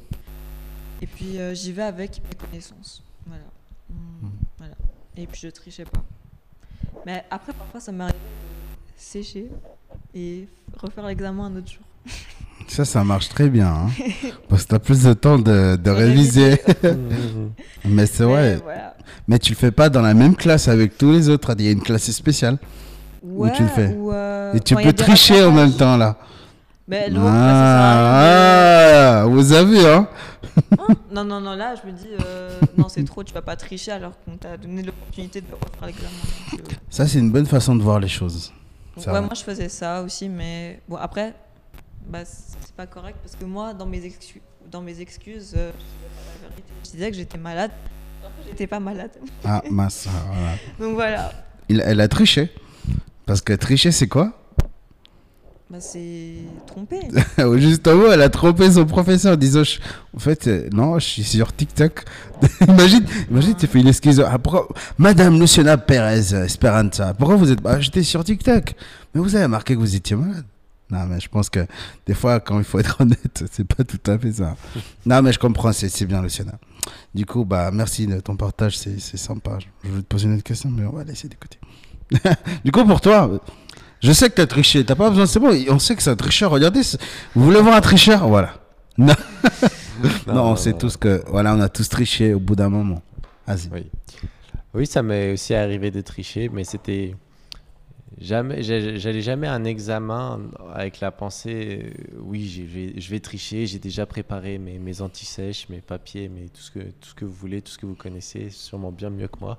[1.00, 3.02] Et puis euh, j'y vais avec mes connaissances.
[3.26, 3.44] Voilà.
[3.90, 4.74] Mm, voilà.
[5.16, 6.02] Et puis je trichais pas.
[7.04, 8.18] Mais après, parfois, ça m'arrive de
[8.96, 9.48] sécher
[10.14, 11.82] et refaire l'examen un autre jour.
[12.68, 13.66] Ça, ça marche très bien.
[13.66, 13.90] hein.
[14.48, 16.58] Parce que t'as plus de temps de, réviser.
[17.84, 18.60] Mais c'est vrai.
[18.62, 18.96] voilà.
[19.26, 21.54] Mais tu le fais pas dans la même classe avec tous les autres.
[21.58, 22.58] Il y a une classe spéciale.
[23.22, 23.88] Où tu le fais.
[23.94, 26.16] ou, euh, Et tu peux tricher en même temps là.
[26.88, 30.08] Mais l'autre, là, ça sert à rien Ah, ah, vous avez, hein
[30.78, 33.56] Hein non, non, non, là, je me dis, euh, non, c'est trop, tu vas pas
[33.56, 36.10] tricher alors qu'on t'a donné l'opportunité de refaire l'examen.
[36.52, 38.52] Donc, euh, Ça, c'est une bonne façon de voir les choses.
[38.96, 39.20] Donc, ouais, va.
[39.22, 41.34] moi je faisais ça aussi, mais bon, après,
[42.08, 45.70] bah, c'est pas correct parce que moi, dans mes, excu- dans mes excuses, euh,
[46.84, 47.70] je disais que j'étais malade.
[48.48, 49.10] J'étais pas malade.
[49.44, 50.08] Ah, mince.
[50.08, 50.52] ah, voilà.
[50.80, 51.32] Donc voilà,
[51.68, 52.52] Il- elle a triché.
[53.24, 54.32] Parce que tricher, c'est quoi?
[55.72, 56.34] Bah, c'est
[56.66, 57.00] trompé.
[57.56, 59.62] Justement, elle a trompé son professeur en disant
[60.14, 62.04] En fait, euh, non, je suis sur TikTok.
[62.68, 64.20] imagine, imagine, tu fais une excuse.
[64.20, 67.60] Ah, pourquoi- Madame Luciana Perez euh, Esperanza, pourquoi vous êtes.
[67.64, 68.74] Ah, J'étais sur TikTok.
[69.14, 70.44] Mais vous avez marqué que vous étiez malade.
[70.90, 71.60] Non, mais je pense que
[72.06, 74.56] des fois, quand il faut être honnête, c'est pas tout à fait ça.
[75.06, 76.52] non, mais je comprends, c'est bien, Luciana.
[77.14, 79.58] Du coup, bah, merci de ton partage, c'est c'est sympa.
[79.84, 81.58] Je vais te poser une autre question, mais on va laisser d'écouter.
[82.62, 83.30] du coup, pour toi,
[84.02, 84.84] je sais que tu as triché.
[84.84, 86.50] T'as pas besoin, c'est bon, on sait que c'est un tricheur.
[86.50, 86.80] Regardez,
[87.34, 88.28] vous voulez voir un tricheur?
[88.28, 88.54] Voilà.
[90.26, 93.02] Non, non, on sait tous que, voilà, on a tous triché au bout d'un moment.
[93.46, 93.68] Vas-y.
[93.72, 93.90] Oui.
[94.74, 97.14] Oui, ça m'est aussi arrivé de tricher, mais c'était
[98.18, 98.62] jamais.
[98.62, 100.40] J'allais jamais à un examen
[100.72, 103.66] avec la pensée, euh, oui, je vais, je vais tricher.
[103.66, 107.24] J'ai déjà préparé mes, mes antisèches, mes papiers, mes, tout ce que tout ce que
[107.24, 109.58] vous voulez, tout ce que vous connaissez, sûrement bien mieux que moi.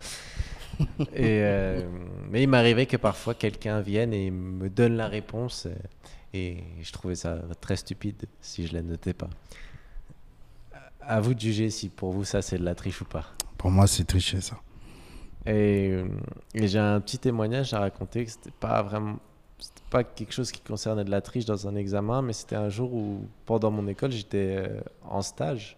[1.13, 1.81] et euh,
[2.29, 5.75] mais il m'arrivait que parfois quelqu'un vienne et me donne la réponse, euh,
[6.33, 9.29] et je trouvais ça très stupide si je la notais pas.
[11.01, 13.33] À vous de juger si pour vous ça c'est de la triche ou pas.
[13.63, 14.57] Pour moi, c'est tricher, ça.
[15.45, 16.07] Et, euh,
[16.53, 19.19] et j'ai un petit témoignage à raconter que c'était pas vraiment
[19.59, 22.69] c'était pas quelque chose qui concernait de la triche dans un examen mais c'était un
[22.69, 25.77] jour où pendant mon école j'étais euh, en stage.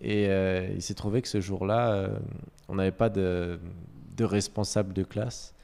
[0.00, 2.10] Et euh, il s'est trouvé que ce jour-là
[2.68, 3.58] on n'avait pas de,
[4.16, 5.54] de responsable de classe.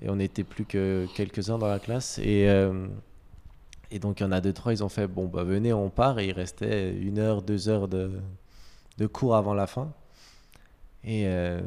[0.00, 2.18] Et on n'était plus que quelques-uns dans la classe.
[2.18, 2.48] Et
[3.90, 5.88] et donc il y en a deux trois ils ont fait bon bah venez on
[5.88, 6.18] part.
[6.18, 8.10] Et il restait une heure deux heures de
[8.98, 9.92] de cours avant la fin
[11.04, 11.60] et, euh,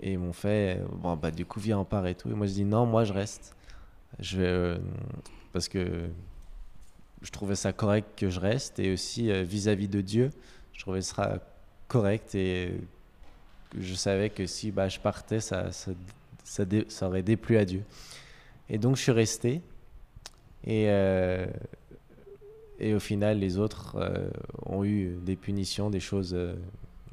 [0.00, 2.30] et ils m'ont fait, bon, bah, du coup, viens, on part et tout.
[2.30, 3.54] Et moi, je dis, non, moi, je reste.
[4.18, 4.78] Je vais, euh,
[5.52, 6.08] parce que
[7.22, 8.78] je trouvais ça correct que je reste.
[8.78, 10.30] Et aussi, euh, vis-à-vis de Dieu,
[10.72, 11.40] je trouvais ça
[11.88, 12.34] correct.
[12.34, 12.74] Et
[13.78, 15.92] je savais que si bah, je partais, ça, ça,
[16.44, 17.84] ça, aurait déplu à Dieu.
[18.70, 19.60] Et donc, je suis resté.
[20.64, 20.84] Et,
[22.78, 23.96] et au final, les autres
[24.64, 26.36] ont eu des punitions, des choses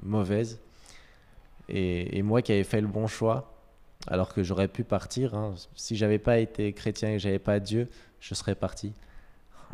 [0.04, 0.60] mauvaises.
[1.70, 3.54] Et, moi qui avais fait le bon choix,
[4.08, 7.90] alors que j'aurais pu partir, hein, si j'avais pas été chrétien et j'avais pas Dieu,
[8.20, 8.94] je serais parti.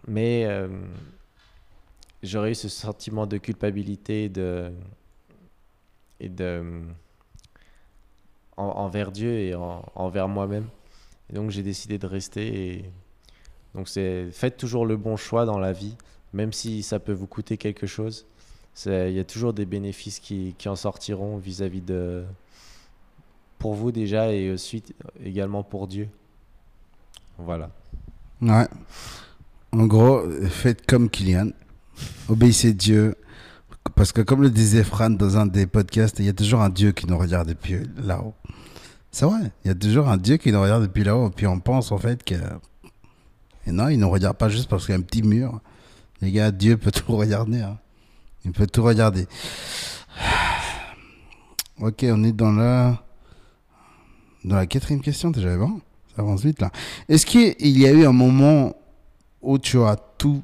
[0.07, 0.67] Mais euh,
[2.23, 4.71] j'aurais eu ce sentiment de culpabilité de,
[6.19, 6.83] et de
[8.57, 10.67] en- envers Dieu et en- envers moi-même.
[11.31, 12.85] Donc j'ai décidé de rester.
[13.73, 15.95] Donc c'est faites toujours le bon choix dans la vie,
[16.33, 18.25] même si ça peut vous coûter quelque chose.
[18.85, 22.25] Il y a toujours des bénéfices qui, qui en sortiront vis-à-vis de
[23.57, 26.09] pour vous déjà et ensuite également pour Dieu.
[27.37, 27.69] Voilà.
[28.41, 28.67] Ouais.
[29.71, 31.49] En gros, faites comme Kylian.
[32.29, 33.15] Obéissez Dieu.
[33.95, 36.69] Parce que comme le disait Fran dans un des podcasts, il y a toujours un
[36.69, 38.33] Dieu qui nous regarde depuis là-haut.
[39.11, 41.29] C'est vrai, il y a toujours un Dieu qui nous regarde depuis là-haut.
[41.29, 42.35] Puis on pense en fait que...
[43.67, 45.61] Et non, il ne nous regarde pas juste parce qu'il y a un petit mur.
[46.21, 47.61] Les gars, Dieu peut tout regarder.
[47.61, 47.79] hein.
[48.45, 49.27] Il peut tout regarder.
[51.81, 53.01] Ok, on est dans la...
[54.45, 55.81] Dans la quatrième question déjà, bon
[56.15, 56.69] Ça avance vite là.
[57.09, 58.75] Est-ce qu'il y a eu un moment
[59.41, 60.43] où tu as tout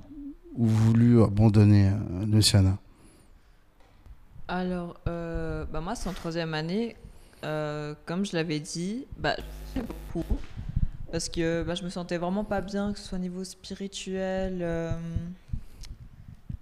[0.58, 2.78] voulu abandonner, euh, Luciana?
[4.48, 6.96] Alors, euh, bah moi, c'est en troisième année.
[7.44, 9.36] Euh, comme je l'avais dit, bah,
[10.14, 10.26] beaucoup.
[11.12, 14.66] Parce que bah, je me sentais vraiment pas bien, que ce soit au niveau spirituel,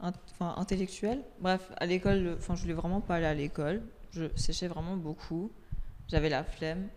[0.02, 1.22] enfin, intellectuel.
[1.40, 3.82] Bref, à l'école, enfin, je voulais vraiment pas aller à l'école.
[4.12, 5.52] Je séchais vraiment beaucoup.
[6.08, 6.88] J'avais la flemme.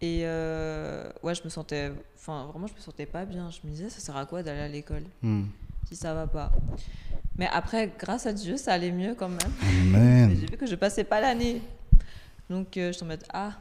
[0.00, 3.50] Et euh, ouais, je me sentais, enfin, vraiment, je me sentais pas bien.
[3.50, 5.02] Je me disais, ça sert à quoi d'aller à l'école?
[5.22, 5.44] Hmm.
[5.88, 6.52] si ça va pas
[7.36, 10.30] Mais après, grâce à Dieu, ça allait mieux quand même.
[10.40, 11.60] J'ai vu que je passais pas l'année.
[12.48, 13.52] Donc, euh, je suis en mode, ah,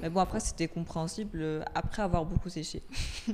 [0.00, 2.82] Mais bon, après, c'était compréhensible euh, après avoir beaucoup séché.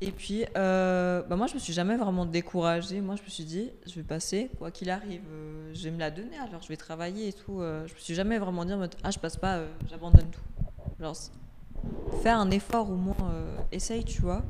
[0.00, 3.00] Et puis, euh, bah moi, je me suis jamais vraiment découragée.
[3.00, 5.98] Moi, je me suis dit, je vais passer, quoi qu'il arrive, euh, je vais me
[5.98, 7.60] la donner, alors je vais travailler et tout.
[7.60, 10.40] euh, je me suis jamais vraiment dit, ah, je passe pas, euh, j'abandonne tout.
[11.00, 11.16] Genre,
[12.22, 13.16] faire un effort au moins,
[13.72, 14.42] essaye, tu vois.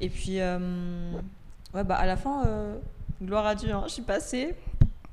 [0.00, 2.44] Et puis, ouais, bah, à la fin,
[3.22, 4.54] gloire à Dieu, hein, je suis passée.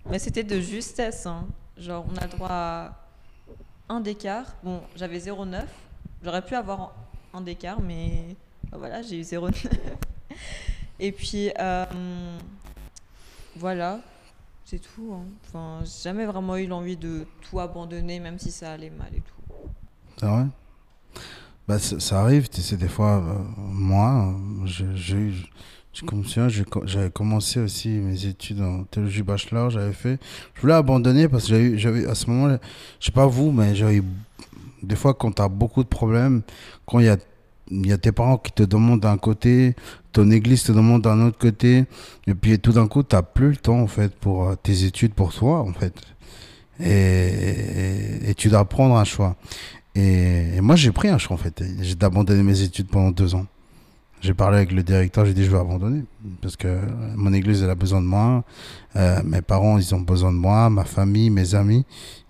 [0.09, 1.25] Mais c'était de justesse.
[1.25, 1.45] hein.
[1.77, 2.95] Genre, on a droit à
[3.89, 4.55] un d'écart.
[4.63, 5.63] Bon, j'avais 0,9.
[6.23, 6.93] J'aurais pu avoir
[7.33, 8.35] un d'écart, mais
[8.77, 9.67] voilà, j'ai eu 0,9.
[10.99, 11.85] Et puis, euh,
[13.55, 13.99] voilà,
[14.65, 15.13] c'est tout.
[15.13, 15.25] hein.
[15.47, 19.55] Enfin, jamais vraiment eu l'envie de tout abandonner, même si ça allait mal et tout.
[20.17, 20.45] C'est vrai?
[21.67, 24.95] Bah, ça, arrive, tu sais, des fois, euh, moi, je-
[26.49, 30.19] je co- j'avais commencé aussi mes études en théologie bachelor, j'avais fait.
[30.55, 32.59] Je voulais abandonner parce que j'avais à ce moment-là,
[32.99, 34.01] je sais pas vous, mais j'avais
[34.83, 36.41] des fois, quand tu as beaucoup de problèmes,
[36.85, 37.17] quand il y a,
[37.71, 39.75] il y a tes parents qui te demandent d'un côté,
[40.11, 41.85] ton église te demande d'un autre côté,
[42.27, 44.83] et puis tout d'un coup, tu n'as plus le temps, en fait, pour euh, tes
[44.83, 45.93] études, pour toi, en fait.
[46.83, 49.35] Et, tu dois prendre un choix.
[49.95, 51.63] Et, moi, j'ai pris un choix, en fait.
[51.81, 53.45] J'ai abandonné mes études pendant deux ans.
[54.21, 56.03] J'ai parlé avec le directeur, j'ai dit je vais abandonner
[56.43, 56.79] parce que
[57.15, 58.43] mon église elle a besoin de moi,
[58.95, 61.85] euh, mes parents ils ont besoin de moi, ma famille, mes amis.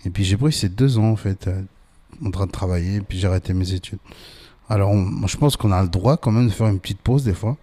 [0.06, 1.62] Et puis j'ai pris ces deux ans en fait euh,
[2.26, 4.00] en train de travailler et puis j'ai arrêté mes études.
[4.70, 7.24] Alors on- je pense qu'on a le droit quand même de faire une petite pause
[7.24, 7.58] des fois.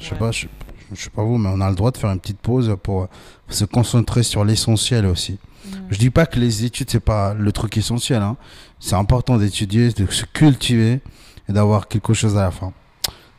[0.00, 0.18] Je sais Ouais.
[0.18, 0.46] pas, je,
[0.94, 3.08] je sais pas vous, mais on a le droit de faire une petite pause pour
[3.48, 5.32] se concentrer sur l'essentiel aussi.
[5.32, 5.68] Mm.
[5.90, 8.22] Je dis pas que les études c'est pas le truc essentiel.
[8.22, 8.36] Hein.
[8.78, 11.00] C'est important d'étudier, de se cultiver
[11.48, 12.72] et d'avoir quelque chose à la fin.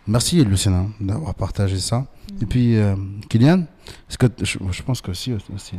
[0.08, 2.06] Merci Luciana d'avoir partagé ça.
[2.42, 2.96] Et puis euh,
[3.30, 3.62] Kylian,
[4.10, 5.76] est-ce que je, je pense que aussi, aussi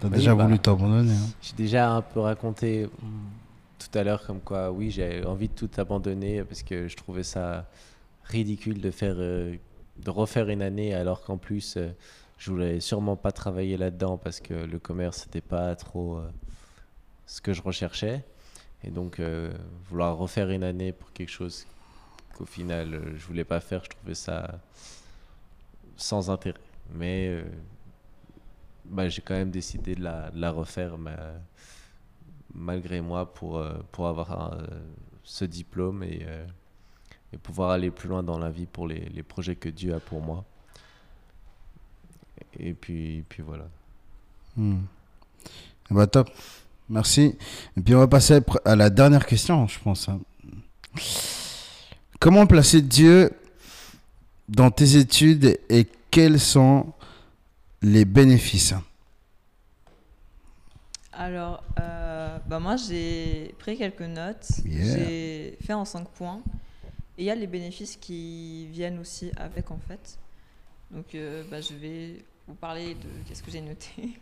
[0.00, 0.44] t'as Oui, déjà bah.
[0.44, 1.12] voulu t'abandonner.
[1.12, 1.28] hein.
[1.42, 3.06] J'ai déjà un peu raconté mm,
[3.80, 7.22] tout à l'heure comme quoi, oui, j'ai envie de tout abandonner parce que je trouvais
[7.22, 7.66] ça
[8.24, 9.56] ridicule de faire, euh,
[9.96, 11.90] de refaire une année alors qu'en plus, euh,
[12.38, 16.30] je voulais sûrement pas travailler là-dedans parce que le commerce c'était pas trop euh,
[17.26, 18.24] ce que je recherchais
[18.84, 19.20] et donc
[19.90, 21.66] vouloir refaire une année pour quelque chose
[22.34, 24.58] qu'au final je voulais pas faire, je trouvais ça
[25.98, 26.58] sans intérêt.
[26.94, 27.44] Mais
[28.86, 31.12] bah, j'ai quand même décidé de la, de la refaire mais,
[32.54, 34.66] malgré moi pour, euh, pour avoir euh,
[35.22, 36.46] ce diplôme et, euh,
[37.32, 40.00] et pouvoir aller plus loin dans la vie pour les, les projets que Dieu a
[40.00, 40.44] pour moi.
[42.58, 43.68] Et puis, puis voilà.
[44.56, 44.80] Hmm.
[45.90, 46.30] Eh ben, top.
[46.88, 47.36] Merci.
[47.76, 50.08] Et puis on va passer à la dernière question, je pense.
[50.08, 50.20] hein.
[52.18, 53.30] Comment placer Dieu
[54.48, 56.92] dans tes études et quels sont
[57.80, 58.74] les bénéfices?
[61.12, 61.99] Alors, euh,
[62.50, 64.48] bah moi, j'ai pris quelques notes.
[64.64, 64.84] Yeah.
[64.84, 66.42] J'ai fait en cinq points.
[67.16, 70.18] Et il y a les bénéfices qui viennent aussi avec, en fait.
[70.90, 74.18] Donc, euh, bah, je vais vous parler de qu'est-ce que j'ai noté.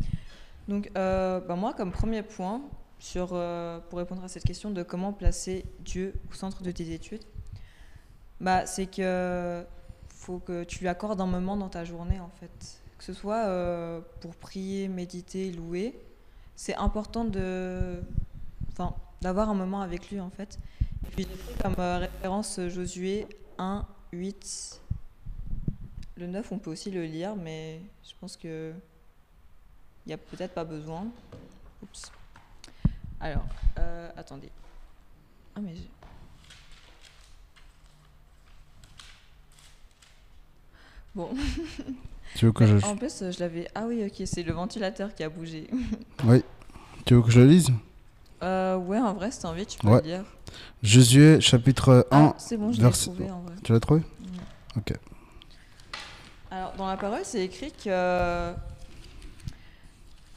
[0.68, 2.62] Donc, euh, bah, moi, comme premier point,
[2.98, 6.94] sur, euh, pour répondre à cette question de comment placer Dieu au centre de tes
[6.94, 7.24] études,
[8.40, 9.66] bah, c'est que
[10.08, 12.80] faut que tu lui accordes un moment dans ta journée, en fait.
[12.96, 15.94] Que ce soit euh, pour prier, méditer, louer,
[16.56, 18.02] c'est important de,
[18.70, 20.58] enfin, d'avoir un moment avec lui, en fait.
[21.06, 21.28] Et puis,
[21.62, 23.26] comme euh, référence euh, Josué
[23.58, 24.80] 1, 8.
[26.16, 28.74] Le 9, on peut aussi le lire, mais je pense que
[30.04, 31.06] il n'y a peut-être pas besoin.
[31.82, 32.12] Oups.
[33.20, 33.44] Alors,
[33.78, 34.50] euh, attendez.
[35.54, 35.74] Ah, mais
[41.14, 41.34] Bon.
[42.36, 43.68] Tu veux que je, En plus, je l'avais.
[43.74, 45.68] Ah oui, ok, c'est le ventilateur qui a bougé.
[46.24, 46.42] oui.
[47.04, 47.70] tu veux que je le lise?
[48.42, 50.00] Euh, ouais, en vrai, si t'as envie, tu peux Ouais.
[50.02, 50.24] le lire.
[50.82, 52.16] Josué chapitre 1.
[52.30, 53.54] Ah, c'est bon, je l'ai trouvé en vrai.
[53.62, 54.02] Tu l'as trouvé?
[56.50, 58.52] Alors, dans la parole, c'est écrit que,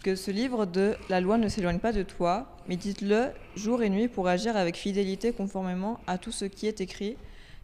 [0.03, 3.89] que ce livre de La loi ne s'éloigne pas de toi, mais dites-le jour et
[3.89, 7.15] nuit pour agir avec fidélité conformément à tout ce qui est écrit,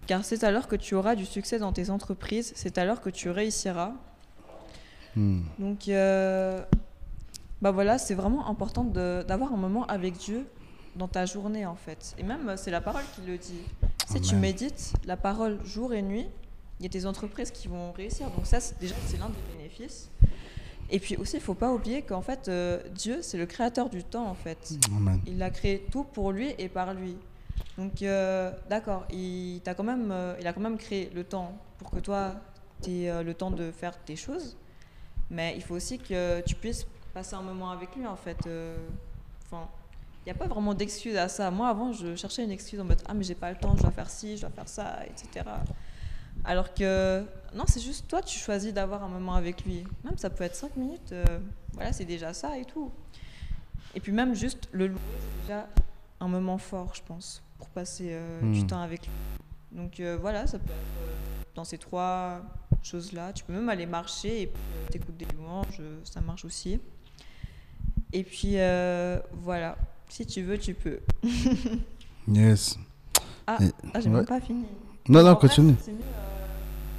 [0.07, 3.29] car c'est alors que tu auras du succès dans tes entreprises, c'est alors que tu
[3.29, 3.91] réussiras.
[5.19, 5.41] Hmm.
[5.59, 6.63] Donc, euh,
[7.61, 10.45] bah voilà, c'est vraiment important d'avoir un moment avec Dieu
[10.95, 12.15] dans ta journée, en fait.
[12.17, 13.61] Et même, euh, c'est la parole qui le dit.
[14.07, 16.25] Si tu médites la parole jour et nuit,
[16.79, 18.29] il y a des entreprises qui vont réussir.
[18.31, 20.09] Donc ça, déjà, c'est l'un des bénéfices.
[20.91, 24.03] Et puis aussi, il faut pas oublier qu'en fait, euh, Dieu, c'est le créateur du
[24.03, 24.73] temps, en fait.
[24.95, 25.21] Amen.
[25.27, 27.15] Il a créé tout pour lui et par lui.
[27.77, 31.53] Donc, euh, d'accord, il, t'a quand même, euh, il a quand même créé le temps
[31.77, 32.35] pour que toi,
[32.81, 34.57] tu aies le temps de faire tes choses.
[35.31, 38.37] Mais il faut aussi que tu puisses passer un moment avec lui, en fait.
[38.47, 38.77] euh,
[39.45, 39.67] Enfin,
[40.25, 41.49] il n'y a pas vraiment d'excuse à ça.
[41.51, 43.81] Moi, avant, je cherchais une excuse en mode Ah, mais j'ai pas le temps, je
[43.81, 45.45] dois faire ci, je dois faire ça, etc.
[46.45, 49.83] Alors que, non, c'est juste toi, tu choisis d'avoir un moment avec lui.
[50.03, 51.23] Même ça peut être 5 minutes, euh,
[51.73, 52.91] voilà, c'est déjà ça et tout.
[53.95, 55.67] Et puis, même juste le louer, c'est déjà
[56.19, 58.67] un moment fort, je pense, pour passer euh, du Hmm.
[58.67, 59.11] temps avec lui.
[59.71, 62.41] Donc, euh, voilà, ça peut être dans ces trois
[62.83, 63.33] choses-là.
[63.33, 66.79] Tu peux même aller marcher et puis euh, t'écoutes des louanges, euh, ça marche aussi.
[68.11, 70.99] Et puis, euh, voilà, si tu veux, tu peux.
[72.31, 72.77] Yes.
[73.47, 74.17] Ah, Et- ah j'ai ouais.
[74.17, 74.65] même pas fini.
[75.07, 75.71] Non, non, En continue.
[75.71, 75.77] mieux,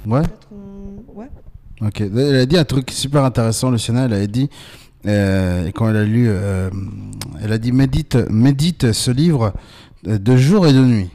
[0.07, 0.21] euh, Ouais.
[0.23, 1.29] peut-être on- ouais.
[1.81, 2.01] Ok.
[2.01, 4.05] Elle a dit un truc super intéressant, Luciana.
[4.05, 4.49] Elle a dit,
[5.05, 6.29] euh, et quand elle a lu,
[7.41, 9.53] elle a dit médite, médite ce livre
[10.03, 11.09] de jour et de nuit.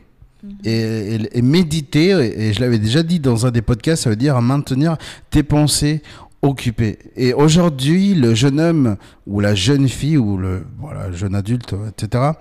[0.65, 4.97] Et, méditer, et, je l'avais déjà dit dans un des podcasts, ça veut dire maintenir
[5.31, 6.03] tes pensées
[6.43, 6.99] occupées.
[7.17, 12.33] Et aujourd'hui, le jeune homme ou la jeune fille ou le voilà, jeune adulte, etc.,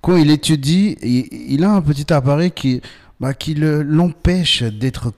[0.00, 2.80] quand il étudie, il, a un petit appareil qui,
[3.20, 5.12] bah, qui le- l'empêche d'être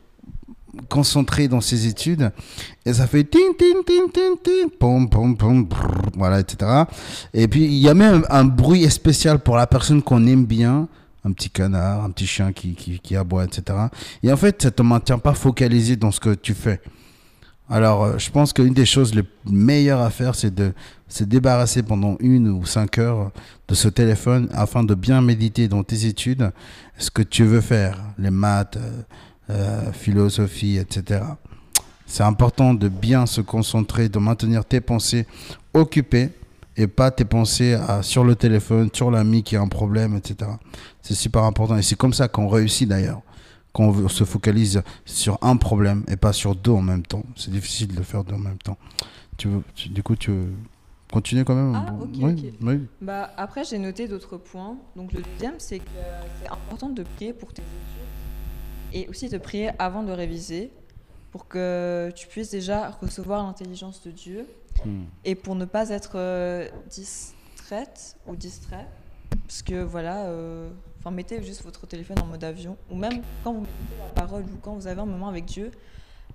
[0.89, 2.31] concentré dans ses études
[2.87, 5.69] et ça fait tin tin tin tin tin pom pom pom
[6.17, 6.85] voilà etc
[7.35, 10.89] et puis il y a même un bruit spécial pour la personne qu'on aime bien
[11.25, 13.79] un petit canard un petit chien qui, qui, aboie etc
[14.23, 16.81] et en fait ça te maintient pas focalisé dans ce que tu fais
[17.69, 20.73] alors euh, je pense qu'une des choses les meilleures à faire c'est de
[21.09, 23.33] se débarrasser pendant une ou cinq heures
[23.69, 26.53] de ce téléphone afin de bien méditer dans tes études
[26.99, 29.03] ce que tu veux faire les maths euh,
[29.51, 31.23] euh, philosophie, etc.
[32.07, 35.27] C'est important de bien se concentrer, de maintenir tes pensées
[35.75, 36.31] occupées
[36.77, 40.51] et pas tes pensées à- sur le téléphone, sur l'ami qui a un problème, etc.
[41.03, 43.23] C'est super important et c'est comme ça qu'on réussit d'ailleurs.
[43.73, 47.23] Quand on veut- se focalise sur un problème et pas sur deux en même temps.
[47.37, 48.77] C'est difficile de le faire deux en même temps.
[49.37, 50.53] Tu veux, tu- du coup, tu veux
[51.13, 51.75] continuer quand même?
[51.75, 52.81] Ah, ok, oui, oui.
[53.01, 54.77] Bah, après, j'ai noté d'autres points.
[54.97, 55.85] Donc, le deuxième, c'est que
[56.43, 60.73] c'est important de prier pour tes études et aussi de prier avant de réviser
[61.31, 64.47] pour que tu puisses déjà recevoir l'intelligence de Dieu
[64.85, 65.05] Hmm.
[65.25, 68.87] et pour ne pas être euh, distraite ou distrait.
[69.47, 70.71] Parce que voilà, euh,
[71.11, 74.57] mettez juste votre téléphone en mode avion ou même quand vous mettez la parole ou
[74.63, 75.71] quand vous avez un moment avec Dieu,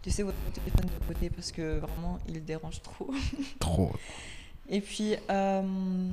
[0.06, 3.12] laissez votre téléphone de côté parce que vraiment, il dérange trop.
[3.60, 3.92] Trop.
[4.70, 6.10] Et puis, euh,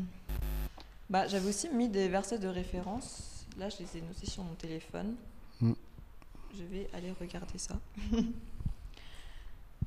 [1.08, 3.46] bah, j'avais aussi mis des versets de référence.
[3.58, 5.14] Là, je les ai notés sur mon téléphone.
[5.60, 5.72] Mm.
[6.54, 7.74] Je vais aller regarder ça.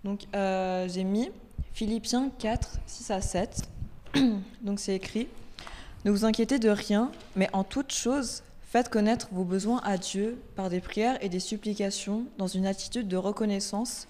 [0.06, 1.30] Donc, euh, j'ai mis
[1.74, 3.62] Philippiens 4, 6 à 7.
[4.62, 5.28] Donc, c'est écrit
[6.06, 10.38] Ne vous inquiétez de rien, mais en toute chose, faites connaître vos besoins à Dieu
[10.56, 14.08] par des prières et des supplications dans une attitude de reconnaissance.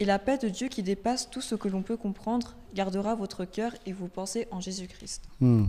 [0.00, 3.44] Et la paix de Dieu qui dépasse tout ce que l'on peut comprendre gardera votre
[3.44, 5.22] cœur et vos pensées en Jésus-Christ.
[5.40, 5.66] Hmm.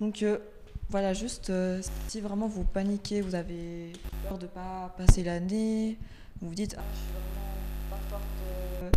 [0.00, 0.38] Donc euh,
[0.90, 3.92] voilà, juste euh, si vraiment vous paniquez, vous avez
[4.28, 5.96] peur de ne pas passer l'année,
[6.40, 7.44] vous vous dites ah, je suis vraiment
[7.90, 8.22] pas forte
[8.82, 8.90] euh,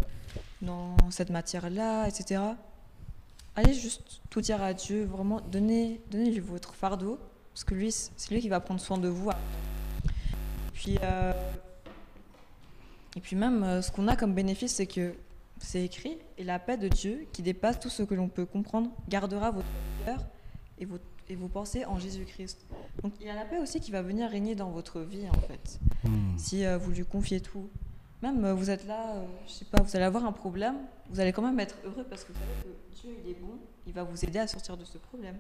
[0.62, 2.42] dans cette matière-là, etc.
[3.56, 7.20] Allez juste tout dire à Dieu, vraiment donnez, donnez-lui votre fardeau,
[7.54, 9.30] parce que lui, c'est lui qui va prendre soin de vous.
[10.74, 11.34] Puis, euh,
[13.16, 15.16] et puis même, euh, ce qu'on a comme bénéfice, c'est que
[15.60, 18.92] c'est écrit, et la paix de Dieu, qui dépasse tout ce que l'on peut comprendre,
[19.10, 19.68] gardera votre
[20.06, 20.20] cœur
[20.78, 22.68] et vos, et vos pensées en Jésus-Christ.
[23.02, 25.42] Donc il y a la paix aussi qui va venir régner dans votre vie, en
[25.42, 26.38] fait, Hmm.
[26.38, 27.70] si euh, vous lui confiez tout.
[28.22, 30.76] Même euh, vous êtes là, euh, je sais pas, vous allez avoir un problème,
[31.10, 33.60] vous allez quand même être heureux parce que vous savez que Dieu, il est bon,
[33.86, 35.38] il va vous aider à sortir de ce problème.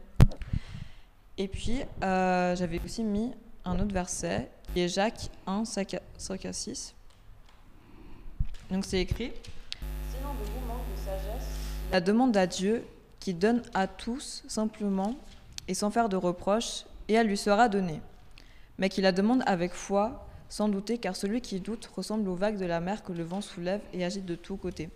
[1.40, 3.34] Et puis, euh, j'avais aussi mis
[3.66, 6.94] un autre verset, qui est Jacques 1, 5 à 5 à 6.
[8.70, 9.32] Donc c'est écrit
[10.12, 11.48] Sinon de vous manque de sagesse,
[11.92, 12.86] la demande à Dieu
[13.20, 15.16] qui donne à tous simplement
[15.68, 18.02] et sans faire de reproches, et elle lui sera donnée.
[18.78, 22.58] Mais qui la demande avec foi, sans douter, car celui qui doute ressemble aux vagues
[22.58, 24.90] de la mer que le vent soulève et agite de tous côtés.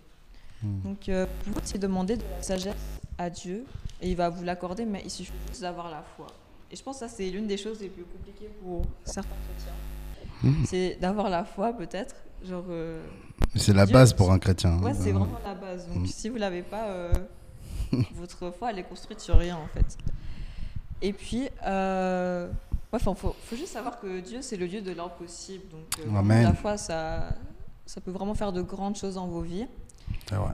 [0.62, 0.80] Hmm.
[0.82, 2.74] Donc, euh, vous pouvez aussi demander de la sagesse
[3.18, 3.64] à Dieu,
[4.00, 6.26] et il va vous l'accorder, mais il suffit juste d'avoir la foi.
[6.70, 9.74] Et je pense que ça, c'est l'une des choses les plus compliquées pour certains chrétiens.
[10.50, 10.64] Hmm.
[10.64, 12.14] C'est d'avoir la foi, peut-être.
[12.44, 13.00] Genre, euh,
[13.54, 14.80] C'est la Dieu- base pour un chrétien.
[14.82, 14.94] Ouais, hein.
[14.98, 15.86] c'est vraiment la base.
[15.88, 16.06] Donc, Mm.
[16.06, 17.12] si vous l'avez pas, euh,
[18.14, 19.96] votre foi, elle est construite sur rien, en fait.
[21.02, 22.48] Et puis, euh,
[22.92, 25.64] ouais, faut, faut, juste savoir que Dieu, c'est le Dieu de l'impossible.
[25.70, 26.42] Donc, euh, Amen.
[26.42, 27.34] la foi, ça,
[27.86, 29.66] ça peut vraiment faire de grandes choses dans vos vies.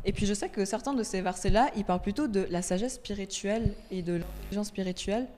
[0.05, 2.95] Et puis, je sais que certains de ces versets-là, ils parlent plutôt de la sagesse
[2.95, 5.29] spirituelle et de l'intelligence spirituelle.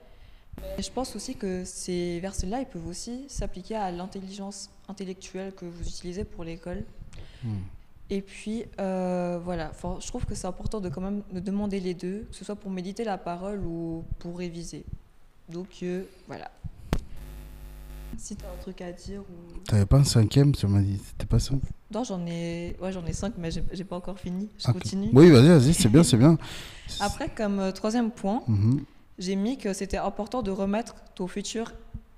[0.77, 5.65] Mais je pense aussi que ces versets-là, ils peuvent aussi s'appliquer à l'intelligence intellectuelle que
[5.65, 6.85] vous utilisez pour l'école.
[7.45, 7.59] Hmm.
[8.11, 11.81] Et puis, euh, voilà, Enfin, je trouve que c'est important de quand même de demander
[11.81, 14.85] les deux, que ce soit pour méditer la parole ou pour réviser.
[15.49, 16.51] Donc, euh, voilà.
[18.23, 19.59] Si tu as un truc à dire ou...
[19.67, 21.01] T'avais pas un cinquième, tu m'as dit.
[21.07, 21.55] C'était pas ça
[21.93, 22.77] Non, j'en ai...
[22.81, 24.51] Ouais, j'en ai cinq, mais j'ai j'ai pas encore fini.
[24.59, 25.09] Je continue.
[25.15, 26.37] Oui, vas-y, vas-y, c'est bien, c'est bien.
[27.01, 28.85] Après, comme euh, troisième point, Mhm.
[29.19, 31.73] j'ai mis que c'était important de remettre ton futur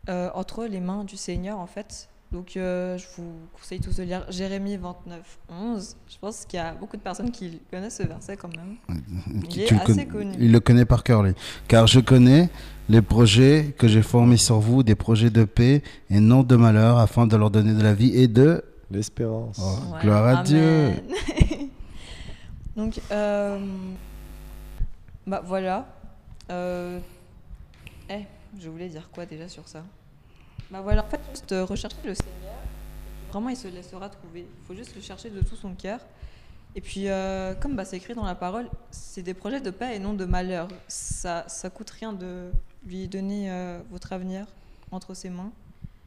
[0.09, 2.09] euh, entre les mains du Seigneur, en fait.
[2.33, 5.97] Donc, euh, je vous conseille tous de lire Jérémie 29, 11.
[6.09, 8.77] Je pense qu'il y a beaucoup de personnes qui connaissent ce verset quand même.
[9.51, 10.33] Il est assez con- connu.
[10.41, 11.35] Il le connaît par cœur, lui.
[11.69, 12.49] Car je connais
[12.89, 16.99] les projets que j'ai formés sur vous, des projets de paix et non de malheur,
[16.99, 18.65] afin de leur donner de la vie et de...
[18.91, 19.59] L'espérance.
[19.63, 20.45] Oh, Ouais, gloire à amen.
[20.45, 20.91] Dieu.
[22.77, 23.59] Donc, euh,
[25.27, 25.87] bah voilà.
[26.51, 26.99] Euh,
[28.11, 28.25] eh,
[28.59, 29.83] je voulais dire quoi déjà sur ça?
[30.73, 32.55] Bah voilà, en fait, juste euh, rechercher le Seigneur.
[33.31, 34.41] Vraiment, il se laissera trouver.
[34.41, 36.01] Il faut juste le chercher de tout son cœur.
[36.75, 39.95] Et puis, euh, comme bah, c'est écrit dans la parole, c'est des projets de paix
[39.95, 40.69] et non de malheur.
[40.89, 42.51] Ça, ça coûte rien de
[42.87, 44.47] lui donner euh, votre avenir
[44.91, 45.53] entre ses mains.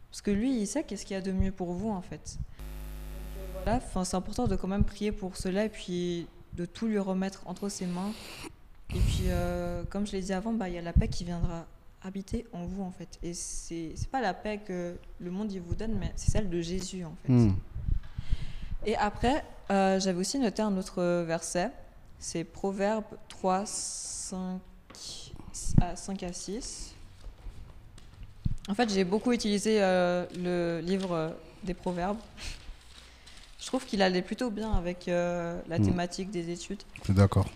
[0.09, 2.39] Parce que lui, il sait qu'est-ce qu'il y a de mieux pour vous, en fait.
[3.63, 7.43] Voilà, c'est important de quand même prier pour cela et puis de tout lui remettre
[7.45, 8.13] entre ses mains.
[8.95, 9.25] Et puis,
[9.91, 11.67] comme je l'ai dit avant, bah, il y a la paix qui viendra
[12.05, 13.17] habiter en vous, en fait.
[13.23, 16.49] Et c'est c'est pas la paix que le monde il vous donne, mais c'est celle
[16.49, 17.33] de Jésus, en fait.
[17.33, 17.55] Hmm.
[18.85, 21.71] Et après, euh, j'avais aussi noté un autre verset.
[22.19, 24.59] C'est Proverbe 3, 5
[25.81, 26.93] à, 5 à 6.
[28.67, 32.17] En fait, j'ai beaucoup utilisé euh, le livre des Proverbes.
[33.59, 35.85] Je trouve qu'il allait plutôt bien avec euh, la Mm.
[35.85, 36.83] thématique des études.
[36.99, 37.47] Je suis d'accord.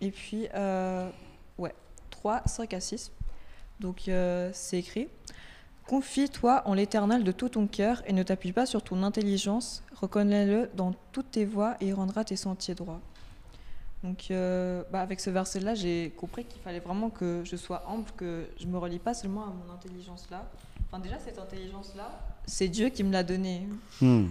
[0.00, 0.46] Et puis,
[2.18, 3.12] 3, 5 à 6.
[3.78, 5.08] Donc, euh, c'est écrit
[5.86, 9.84] Confie-toi en l'éternel de tout ton cœur et ne t'appuie pas sur ton intelligence.
[9.94, 13.00] Reconnais-le dans toutes tes voies et il rendra tes sentiers droits.
[14.02, 18.10] Donc, euh, bah, avec ce verset-là, j'ai compris qu'il fallait vraiment que je sois humble,
[18.16, 20.44] que je me relie pas seulement à mon intelligence-là.
[20.86, 22.10] Enfin, déjà, cette intelligence-là,
[22.46, 23.66] c'est Dieu qui me l'a donnée.
[24.00, 24.26] Hmm.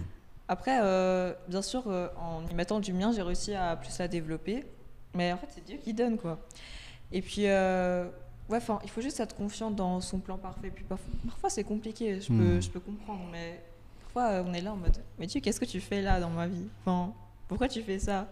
[0.46, 4.64] Après, euh, bien sûr, en y mettant du mien, j'ai réussi à plus la développer.
[5.14, 6.38] Mais en fait, c'est Dieu qui donne, quoi.
[7.12, 8.06] Et puis, euh,
[8.48, 10.70] ouais, il faut juste être confiant dans son plan parfait.
[10.70, 12.62] Puis parfois, parfois, c'est compliqué, je peux, Hmm.
[12.62, 13.22] je peux comprendre.
[13.32, 13.60] Mais
[14.02, 16.30] parfois, euh, on est là en mode, mais Dieu, qu'est-ce que tu fais là dans
[16.30, 16.66] ma vie?
[16.84, 17.12] Enfin,
[17.48, 18.26] pourquoi tu fais ça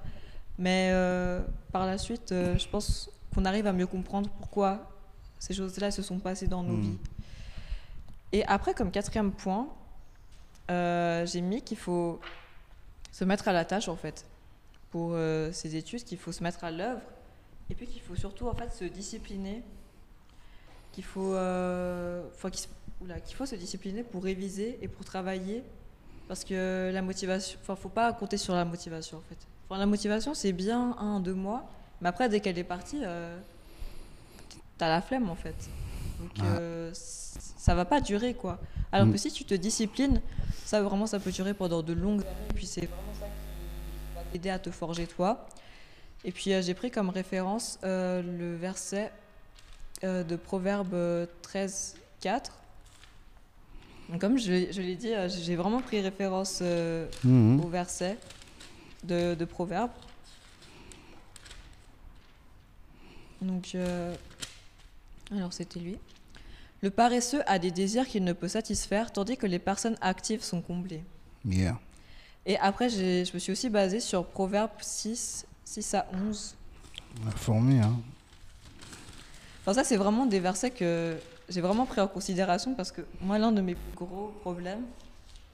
[0.58, 4.90] Mais euh, par la suite, euh, je pense qu'on arrive à mieux comprendre pourquoi
[5.38, 6.80] ces choses-là se sont passées dans nos Hmm.
[6.82, 6.98] vies.
[8.32, 9.68] Et après, comme quatrième point,
[10.68, 12.20] j'ai mis qu'il faut
[13.12, 14.26] se mettre à la tâche en fait
[14.90, 15.14] pour
[15.52, 17.00] ces études, qu'il faut se mettre à l'œuvre
[17.70, 19.62] et puis qu'il faut surtout en fait se discipliner,
[20.92, 22.22] qu'il faut, euh,
[23.24, 25.62] qu'il faut se discipliner pour réviser et pour travailler
[26.28, 29.38] parce que la motivation, enfin faut pas compter sur la motivation en fait.
[29.68, 31.68] Enfin, la motivation c'est bien un deux mois,
[32.00, 33.38] mais après dès qu'elle est partie, euh,
[34.78, 35.56] t'as la flemme en fait.
[36.20, 36.44] Donc Ah.
[36.56, 38.58] euh, ça va pas durer quoi.
[38.92, 39.12] Alors Mm.
[39.12, 40.20] que si tu te disciplines,
[40.64, 42.48] ça vraiment ça peut durer pendant de longues années.
[42.50, 45.46] Et puis c'est vraiment ça qui va t'aider à te forger toi.
[46.26, 49.10] Et puis euh, j'ai pris comme référence euh, le verset
[50.04, 52.52] euh, de Proverbe euh, 13, 4.
[54.10, 56.60] Donc, comme je, l'ai- je l'ai dit, j'ai vraiment pris référence
[57.24, 57.60] Mhm.
[57.64, 58.18] au verset
[59.04, 59.90] de, de Proverbe.
[63.40, 64.14] Donc, euh,
[65.32, 65.98] alors c'était lui.
[66.82, 70.60] Le paresseux a des désirs qu'il ne peut satisfaire, tandis que les personnes actives sont
[70.60, 71.02] comblées.
[71.44, 71.78] Yeah.
[72.44, 76.54] Et après, je me suis aussi basée sur Proverbe 6, 6 à 11.
[77.24, 77.96] La fourmi, hein.
[79.62, 81.16] Enfin, ça, c'est vraiment des versets que
[81.48, 84.84] j'ai vraiment pris en considération parce que moi, l'un de mes plus gros problèmes,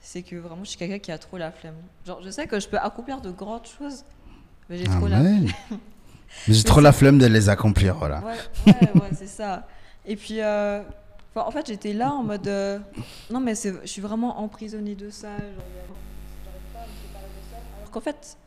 [0.00, 1.76] c'est que vraiment, je suis quelqu'un qui a trop la flemme.
[2.06, 4.04] Genre, je sais que je peux accomplir de grandes choses,
[4.68, 5.48] mais j'ai trop la flemme.
[6.48, 8.22] J'ai trop la flemme de les accomplir, voilà.
[8.24, 9.68] Ouais, ouais, ouais, c'est ça.
[10.06, 10.80] Et puis, euh,
[11.34, 12.48] enfin, en fait, j'étais là en mode.
[12.48, 12.78] euh,
[13.30, 15.28] non, mais je suis vraiment emprisonnée de ça.
[15.28, 15.38] genre,
[16.42, 17.56] j'arrive pas à me séparer de ça.
[17.76, 18.38] Alors qu'en fait,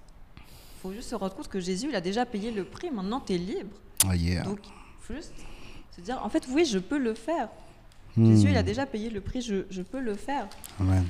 [0.85, 2.91] faut juste se rendre compte que Jésus, il a déjà payé le prix.
[2.91, 3.75] Maintenant, tu es libre.
[4.07, 4.43] Ah, yeah.
[4.43, 4.59] Donc,
[5.01, 5.33] faut juste
[5.95, 7.49] se dire, en fait, oui, je peux le faire.
[8.15, 8.27] Hmm.
[8.27, 10.47] Jésus, il a déjà payé le prix, je, je peux le faire.
[10.79, 11.05] Amen.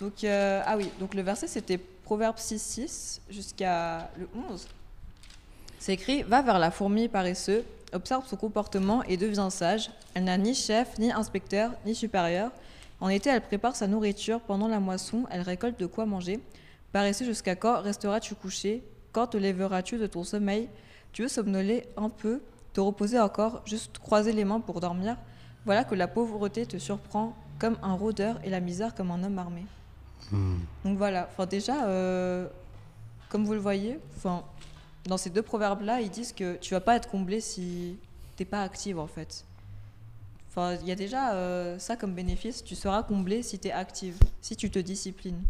[0.00, 4.66] Donc, euh, ah oui, donc le verset, c'était Proverbe 6, 6 jusqu'à le 11.
[5.78, 9.90] C'est écrit Va vers la fourmi paresseux, observe son comportement et deviens sage.
[10.14, 12.50] Elle n'a ni chef, ni inspecteur, ni supérieur.
[13.00, 14.40] En été, elle prépare sa nourriture.
[14.40, 16.40] Pendant la moisson, elle récolte de quoi manger.
[16.90, 18.82] Paresseux jusqu'à quand resteras-tu couché?
[19.12, 20.68] Quand te lèveras-tu de ton sommeil?
[21.12, 22.40] Tu veux somnoler un peu,
[22.72, 25.16] te reposer encore, juste croiser les mains pour dormir?
[25.66, 29.38] Voilà que la pauvreté te surprend comme un rôdeur et la misère comme un homme
[29.38, 29.66] armé.
[30.30, 30.58] Hmm.
[30.84, 32.48] Donc voilà, enfin déjà, euh,
[33.28, 34.42] comme vous le voyez, enfin,
[35.04, 37.96] dans ces deux proverbes-là, ils disent que tu vas pas être comblé si
[38.36, 39.44] t'es pas active en fait.
[40.48, 43.72] Enfin, il y a déjà euh, ça comme bénéfice, tu seras comblé si tu es
[43.72, 45.42] active, si tu te disciplines.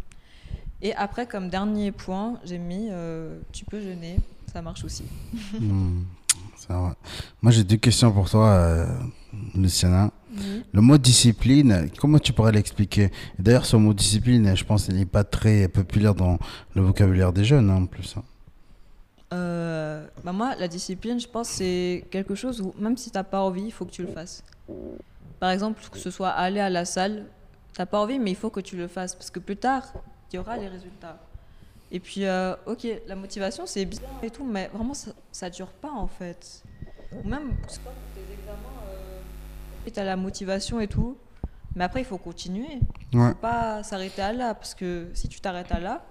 [0.83, 4.19] Et après, comme dernier point, j'ai mis, euh, tu peux jeûner,
[4.53, 5.05] ça marche aussi.
[5.61, 6.03] Hmm.
[6.57, 6.95] Ça.
[7.43, 8.87] Moi, j'ai deux questions pour toi, euh,
[9.55, 10.13] Luciana.
[10.33, 10.63] Oui.
[10.73, 13.11] Le mot discipline, comment tu pourrais l'expliquer?
[13.37, 16.39] D'ailleurs, ce mot discipline, je pense qu'il n'est pas très populaire dans
[16.77, 18.15] le vocabulaire des jeunes, hein, en plus.
[18.17, 18.23] hein.
[19.33, 23.41] Euh, bah moi, la discipline, je pense, c'est quelque chose où même si t'as pas
[23.41, 24.45] envie, il faut que tu le fasses.
[25.41, 27.25] Par exemple, que ce soit aller à la salle,
[27.75, 29.93] t'as pas envie, mais il faut que tu le fasses parce que plus tard,
[30.33, 31.19] il y aura les résultats.
[31.91, 35.69] Et puis, euh, ok, la motivation, c'est bien et tout, mais vraiment, ça, ça dure
[35.69, 36.63] pas en fait.
[37.13, 38.59] Ou même, je sais pas, pour tes examens,
[38.89, 41.19] euh, t'as la motivation et tout,
[41.77, 42.79] mais après, il faut continuer.
[43.13, 43.29] Ouais.
[43.31, 46.03] faut pas s'arrêter à là, parce que si tu t'arrêtes à là,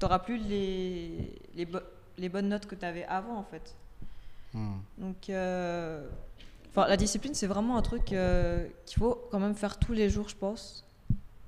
[0.00, 1.78] tu n'auras plus les, les, bo-
[2.18, 3.76] les bonnes notes que tu avais avant, en fait.
[4.54, 4.78] Hmm.
[4.98, 6.04] Donc, euh,
[6.76, 10.28] la discipline, c'est vraiment un truc euh, qu'il faut quand même faire tous les jours,
[10.28, 10.84] je pense,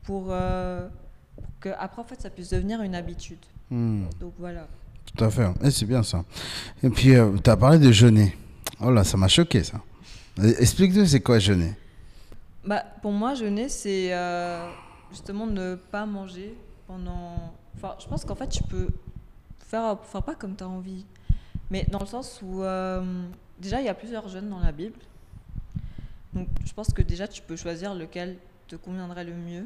[0.04, 0.26] pour,
[1.40, 3.38] pour que après, en fait, ça puisse devenir une habitude.
[3.70, 4.04] Hmm.
[4.20, 4.66] Donc, voilà.
[5.06, 5.48] Tout à fait.
[5.62, 6.24] Et c'est bien ça.
[6.82, 8.36] Et puis, tu as parlé de jeûner.
[8.80, 9.80] Oh là, ça m'a choqué, ça.
[10.38, 11.74] Euh, Explique-nous, c'est quoi jeûner?
[12.64, 14.70] Bah, pour moi, jeûner, c'est euh,
[15.10, 17.52] justement ne pas manger pendant.
[17.76, 18.88] Enfin, je pense qu'en fait, tu peux
[19.58, 21.04] faire, faire pas comme tu as envie.
[21.70, 23.02] Mais dans le sens où, euh,
[23.60, 24.98] déjà, il y a plusieurs jeûnes dans la Bible.
[26.32, 28.36] Donc, je pense que déjà, tu peux choisir lequel
[28.68, 29.64] te conviendrait le mieux.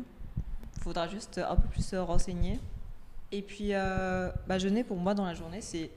[0.83, 2.59] Il faudra juste un peu plus se renseigner.
[3.31, 5.93] Et puis, euh, bah, jeûner, pour moi, dans la journée, c'est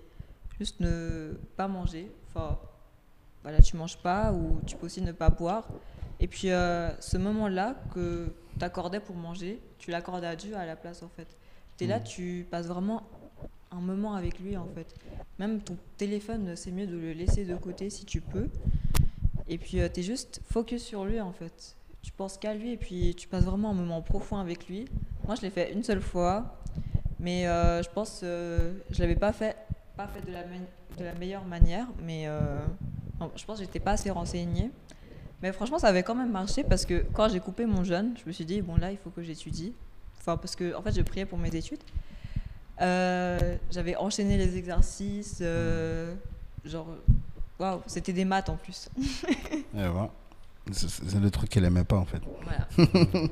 [0.59, 2.11] juste ne pas manger.
[2.27, 2.59] Enfin,
[3.41, 5.67] voilà, tu manges pas ou tu peux aussi ne pas boire.
[6.19, 10.65] Et puis euh, ce moment-là que tu accordais pour manger, tu l'accordes à Dieu à
[10.65, 11.27] la place en fait.
[11.77, 13.03] Tu es là, tu passes vraiment
[13.71, 14.95] un moment avec lui en fait.
[15.39, 18.49] Même ton téléphone, c'est mieux de le laisser de côté si tu peux.
[19.47, 21.75] Et puis tu es juste focus sur lui en fait.
[22.05, 24.85] Tu penses qu'à lui et puis tu passes vraiment un moment profond avec lui.
[25.25, 26.55] Moi je l'ai fait une seule fois,
[27.19, 29.57] mais euh, je pense euh, je l'avais pas fait,
[29.97, 30.31] pas fait de
[31.03, 32.59] la, meilleure manière, mais euh,
[33.35, 34.69] je pense que j'étais pas assez renseignée.
[35.41, 38.27] Mais franchement, ça avait quand même marché parce que quand j'ai coupé mon jeûne, je
[38.27, 39.73] me suis dit, bon là, il faut que j'étudie.
[40.19, 41.81] Enfin, parce que en fait, je priais pour mes études.
[42.81, 45.41] Euh, J'avais enchaîné les exercices.
[46.63, 46.87] genre,
[47.57, 48.89] waouh, c'était des maths en plus.
[49.51, 50.11] Et voilà.
[50.71, 52.21] C'est le truc qu'elle aimait pas, en fait.
[52.43, 52.67] voilà.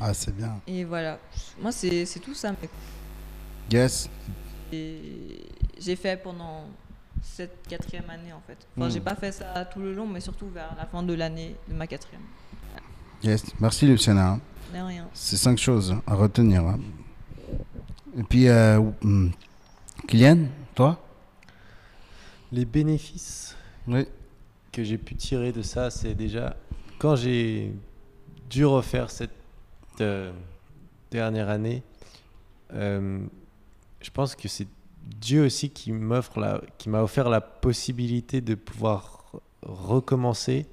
[0.00, 0.60] Ah, c'est bien.
[0.68, 1.18] Et voilà.
[1.60, 2.52] Moi, c'est c'est tout ça.
[2.62, 2.68] mais
[3.70, 4.08] Yes.
[4.70, 6.66] j'ai- fait pendant
[7.20, 8.56] cette quatrième année en fait.
[8.76, 8.92] Enfin, Hmm.
[8.92, 11.74] j'ai pas fait ça tout le long, mais surtout vers la fin de l'année de
[11.74, 12.22] ma quatrième.
[13.24, 13.42] Yes.
[13.58, 14.38] Merci, Luciana.
[14.72, 15.08] De rien.
[15.14, 16.64] C'est cinq choses à retenir.
[16.64, 16.78] hein.
[18.16, 19.30] Et puis, euh, hmm,
[20.06, 21.02] Kylian, toi?
[22.52, 23.56] Les bénéfices
[23.88, 24.06] Oui.
[24.70, 26.54] que j'ai pu tirer de ça, c'est déjà
[26.98, 27.72] quand j'ai
[28.50, 29.30] dû refaire cette
[30.00, 30.32] euh,
[31.10, 31.82] dernière année,
[32.72, 33.20] euh,
[34.00, 34.66] je pense que c'est
[35.04, 39.32] Dieu aussi qui m'offre la, qui m'a offert la possibilité de pouvoir
[39.62, 40.66] recommencer,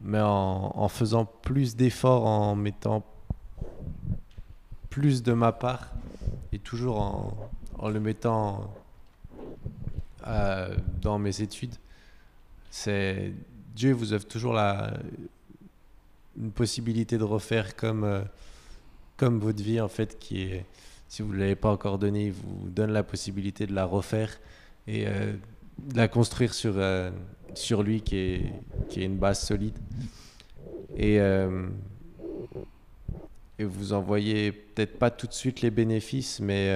[0.00, 3.04] mais en, faisant plus d'efforts, en mettant
[4.88, 5.92] plus de ma part
[6.52, 8.72] et toujours en, en le mettant
[10.26, 11.74] euh, dans mes études.
[12.70, 13.32] C'est
[13.74, 14.94] Dieu vous offre toujours la
[16.38, 18.22] une possibilité de refaire comme euh,
[19.16, 20.66] comme votre vie en fait qui est
[21.08, 24.38] si vous ne l'avez pas encore donné, il vous donne la possibilité de la refaire
[24.88, 25.34] et euh,
[25.78, 27.10] de la construire sur euh,
[27.54, 28.52] sur lui qui est
[28.88, 29.78] qui est une base solide.
[30.96, 31.18] Et
[33.58, 36.70] et vous en voyez peut-être pas tout de suite les bénéfices, mais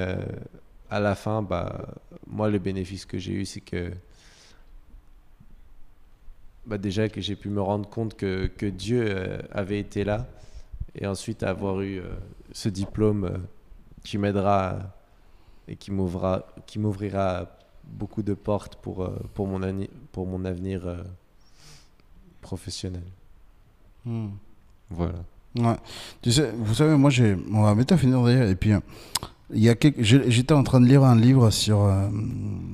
[0.91, 1.87] à la fin, bah,
[2.27, 3.93] moi, le bénéfice que j'ai eu, c'est que
[6.71, 10.29] bah, déjà que j'ai pu me rendre compte que, que Dieu euh, avait été là,
[10.95, 12.05] et ensuite avoir eu euh,
[12.53, 13.39] ce diplôme euh,
[14.05, 14.79] qui m'aidera
[15.69, 16.47] et qui m'ouvrira,
[17.85, 20.83] beaucoup de portes pour, pour, mon, ani- pour mon avenir
[22.41, 23.03] professionnel.
[24.05, 24.29] Hmm.
[24.91, 25.19] Voilà.
[25.57, 25.77] Ouais.
[26.23, 28.49] Tu sais, vous savez, moi, j'ai, on va bientôt finir d'ailleurs.
[28.49, 28.73] Et puis,
[29.53, 32.09] il y a quelques, j'étais en train de lire un livre sur, euh,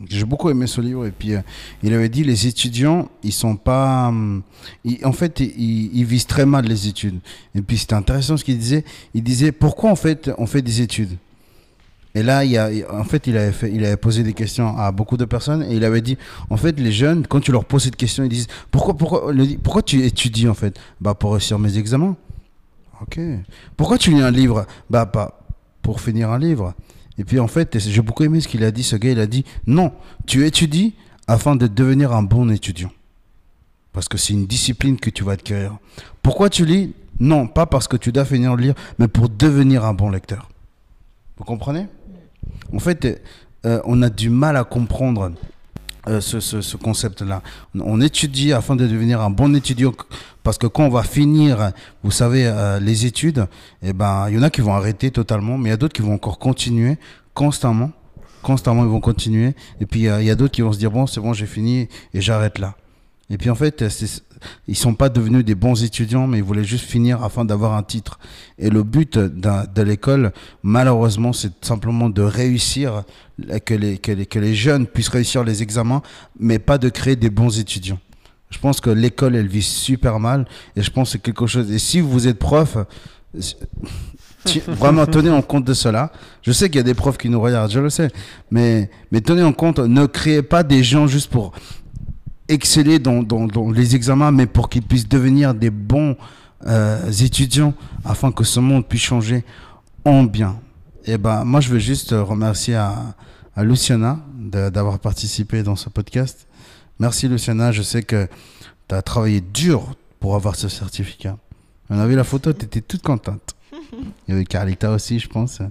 [0.08, 1.06] j'ai beaucoup aimé ce livre.
[1.06, 1.40] Et puis, euh,
[1.82, 4.12] il avait dit, les étudiants, ils sont pas,
[4.84, 7.18] ils- en fait, ils, ils visent très mal les études.
[7.54, 8.84] Et puis, c'était intéressant ce qu'il disait.
[9.14, 11.16] Il disait, pourquoi en fait, on fait des études?
[12.14, 15.18] Et là, il a, en fait, il avait, il avait posé des questions à beaucoup
[15.18, 16.16] de personnes et il avait dit,
[16.48, 19.82] en fait, les jeunes, quand tu leur poses cette question, ils disent, pourquoi, pourquoi, pourquoi
[19.82, 20.78] tu étudies en fait?
[20.98, 22.16] Bah pour réussir mes examens.
[23.02, 23.20] Ok.
[23.76, 24.66] Pourquoi tu lis un livre?
[24.88, 25.45] Bah pas
[25.86, 26.74] pour finir un livre.
[27.16, 28.82] Et puis en fait, j'ai beaucoup aimé ce qu'il a dit.
[28.82, 29.92] Ce gars, il a dit non,
[30.26, 30.94] tu étudies
[31.28, 32.90] afin de devenir un bon étudiant.
[33.92, 35.78] Parce que c'est une discipline que tu vas acquérir.
[36.22, 36.92] Pourquoi tu lis?
[37.20, 40.50] Non, pas parce que tu dois finir de lire, mais pour devenir un bon lecteur.
[41.38, 41.86] Vous comprenez?
[42.74, 43.22] En fait,
[43.64, 45.30] euh, on a du mal à comprendre
[46.08, 47.42] euh, ce, ce, concept-là.
[47.74, 49.92] On étudie afin de devenir un bon étudiant,
[50.42, 53.46] parce que quand on va finir, vous savez, euh, les études,
[53.82, 55.94] eh ben, il y en a qui vont arrêter totalement, mais il y a d'autres
[55.94, 56.98] qui vont encore continuer
[57.34, 57.90] constamment.
[58.42, 59.54] Constamment, ils vont continuer.
[59.80, 61.88] Et puis, il y a d'autres qui vont se dire, bon, c'est bon, j'ai fini
[62.14, 62.76] et j'arrête là.
[63.28, 63.84] Et puis en fait,
[64.68, 67.82] ils sont pas devenus des bons étudiants, mais ils voulaient juste finir afin d'avoir un
[67.82, 68.20] titre.
[68.58, 73.02] Et le but de l'école, malheureusement, c'est simplement de réussir,
[73.64, 76.02] que les, que, les, que les jeunes puissent réussir les examens,
[76.38, 77.98] mais pas de créer des bons étudiants.
[78.50, 80.46] Je pense que l'école, elle vit super mal,
[80.76, 81.70] et je pense que c'est quelque chose.
[81.72, 82.78] Et si vous êtes prof,
[84.68, 86.12] vraiment tenez en compte de cela.
[86.42, 88.08] Je sais qu'il y a des profs qui nous regardent, je le sais,
[88.52, 91.52] mais, mais tenez en compte, ne créez pas des gens juste pour
[92.48, 93.24] exceller dans,
[93.72, 96.16] les examens, mais pour qu'ils puissent devenir des bons
[96.66, 97.74] euh, étudiants
[98.04, 99.44] afin que ce monde puisse changer
[100.04, 100.58] en bien.
[101.04, 103.14] Et ben, moi, je veux juste remercier à,
[103.58, 106.46] Luciana d'avoir participé dans ce podcast.
[106.98, 108.28] Merci Luciana, je sais que
[108.86, 111.38] tu as travaillé dur pour avoir ce certificat.
[111.88, 113.56] On a vu la photo, tu étais toute contente.
[113.92, 115.62] Il y avait Carlita aussi, je pense.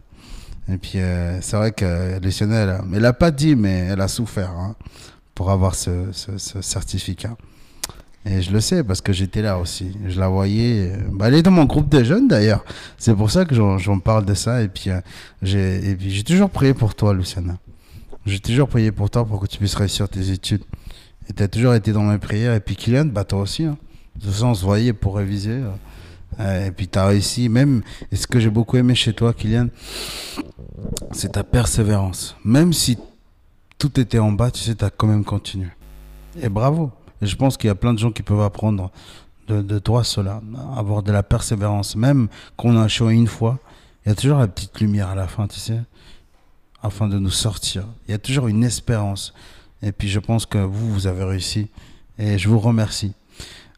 [0.68, 4.08] Et puis, euh, c'est vrai que Luciana, elle, elle n'a pas dit, mais elle a
[4.08, 4.50] souffert.
[4.50, 4.76] Hein
[5.36, 6.12] pour avoir ce,
[6.62, 7.38] certificat.
[8.26, 9.96] Et je le sais parce que j'étais là aussi.
[10.08, 10.94] Je la voyais.
[11.12, 12.66] Bah, elle est dans mon groupe de jeunes d'ailleurs.
[12.98, 14.64] C'est pour ça que j'en parle de ça.
[14.64, 15.00] Et puis, euh,
[15.44, 17.58] j'ai toujours prié pour toi, Luciana.
[18.26, 20.64] J'ai toujours prié pour toi pour que tu puisses réussir tes études.
[21.30, 22.56] Et tu as toujours été dans mes prières.
[22.56, 23.66] Et puis, Kylian, bah, toi aussi.
[23.66, 23.78] Hein.
[24.16, 25.62] De toute façon, on se voyait pour réviser.
[26.40, 27.48] Euh, et puis, tu as réussi.
[27.48, 29.68] Même, et ce que j'ai beaucoup aimé chez toi, Kylian,
[31.12, 32.36] c'est ta persévérance.
[32.44, 32.98] Même si
[33.78, 35.68] tout était en bas, tu sais, tu as quand même continué.
[36.42, 36.92] Et bravo.
[37.22, 38.92] Et je pense qu'il y a plein de gens qui peuvent apprendre
[39.48, 40.42] de, toi cela,
[40.76, 41.96] avoir de la persévérance.
[41.96, 43.60] Même quand on a échoué une fois,
[44.06, 45.80] il y a toujours la petite lumière à la fin, tu sais,
[46.82, 47.86] afin de nous sortir.
[48.08, 49.34] Il y a toujours une espérance.
[49.82, 51.70] Et puis je pense que vous, vous avez réussi.
[52.18, 53.14] Et je vous remercie.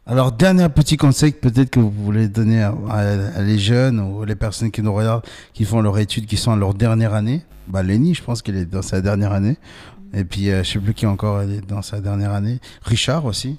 [0.08, 4.36] Alors, dernier petit conseil peut-être que vous voulez donner à, à, les jeunes ou les
[4.36, 7.84] personnes qui nous regardent, qui font leur étude, qui sont à leur dernière année bah,
[7.84, 9.58] Lenny, je pense qu'il est dans sa dernière année.
[10.14, 12.60] Et puis, euh, je sais plus qui encore est dans sa dernière année.
[12.84, 13.58] Richard aussi.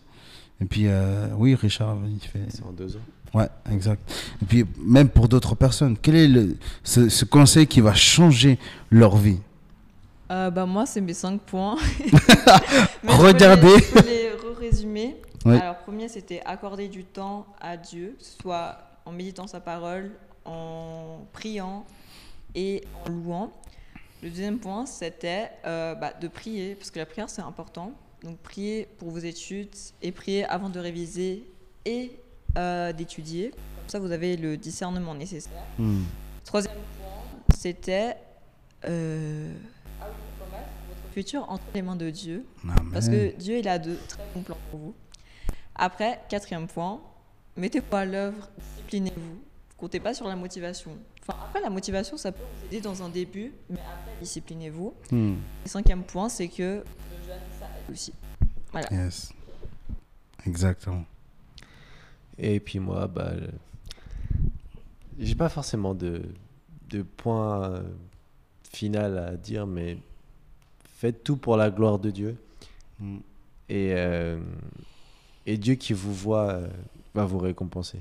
[0.61, 2.41] Et puis, euh, oui, Richard, il fait.
[2.49, 3.01] C'est en deux ans.
[3.35, 4.01] Ouais, exact.
[4.43, 8.59] Et puis, même pour d'autres personnes, quel est le, ce, conseil qui va changer
[8.91, 9.39] leur vie?
[10.31, 11.77] Euh, bah, Moi, c'est mes cinq points.
[13.07, 13.69] Regardez.
[13.69, 14.29] Je vais les,
[14.59, 15.17] résumer.
[15.45, 20.13] Alors, premier, c'était accorder du temps à Dieu, que ce soit en méditant sa parole,
[20.45, 21.85] en priant
[22.55, 23.53] et en louant.
[24.23, 27.93] Le deuxième point, c'était euh, bah, de prier, parce que la prière, c'est important.
[28.23, 31.45] Donc, prier pour vos études et prier avant de réviser
[31.85, 32.19] et
[32.57, 33.51] euh, d'étudier.
[33.51, 35.63] Comme ça, vous avez le discernement nécessaire.
[35.79, 36.03] Hmm.
[36.45, 38.17] Troisième point, c'était
[38.87, 39.53] euh,
[40.01, 42.45] votre futur entre les mains de Dieu.
[42.93, 44.95] Parce que Dieu, il a de très bons plans pour vous.
[45.79, 47.01] Après, quatrième point,
[47.57, 49.39] mettez-vous à l'œuvre, disciplinez-vous.
[49.77, 50.99] Comptez pas sur la motivation
[51.29, 54.95] après, la motivation, ça peut vous aider dans un début, mais après, disciplinez-vous.
[55.11, 55.35] Hmm.
[55.65, 58.13] Cinquième point, c'est que le jeûne, ça aide aussi.
[58.73, 58.89] Voilà.
[58.91, 59.33] Yes.
[60.47, 61.05] Exactement.
[62.39, 63.33] Et puis moi, bah,
[65.19, 66.23] j'ai pas forcément de,
[66.89, 67.83] de point euh,
[68.71, 69.99] final à dire, mais
[70.97, 72.37] faites tout pour la gloire de Dieu.
[73.01, 73.19] Hmm.
[73.69, 74.41] Et, euh,
[75.49, 76.67] et Dieu qui vous voit euh,
[77.15, 77.99] va vous récompenser.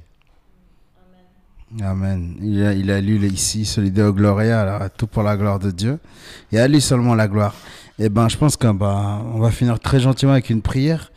[1.82, 2.36] Amen.
[2.42, 6.00] Il a, il a lu ici, Solideo Gloria, tout pour la gloire de Dieu.
[6.52, 7.56] Et à lui seulement la gloire.
[8.00, 11.12] Et eh ben, je pense qu'on on va finir très gentiment avec une prière.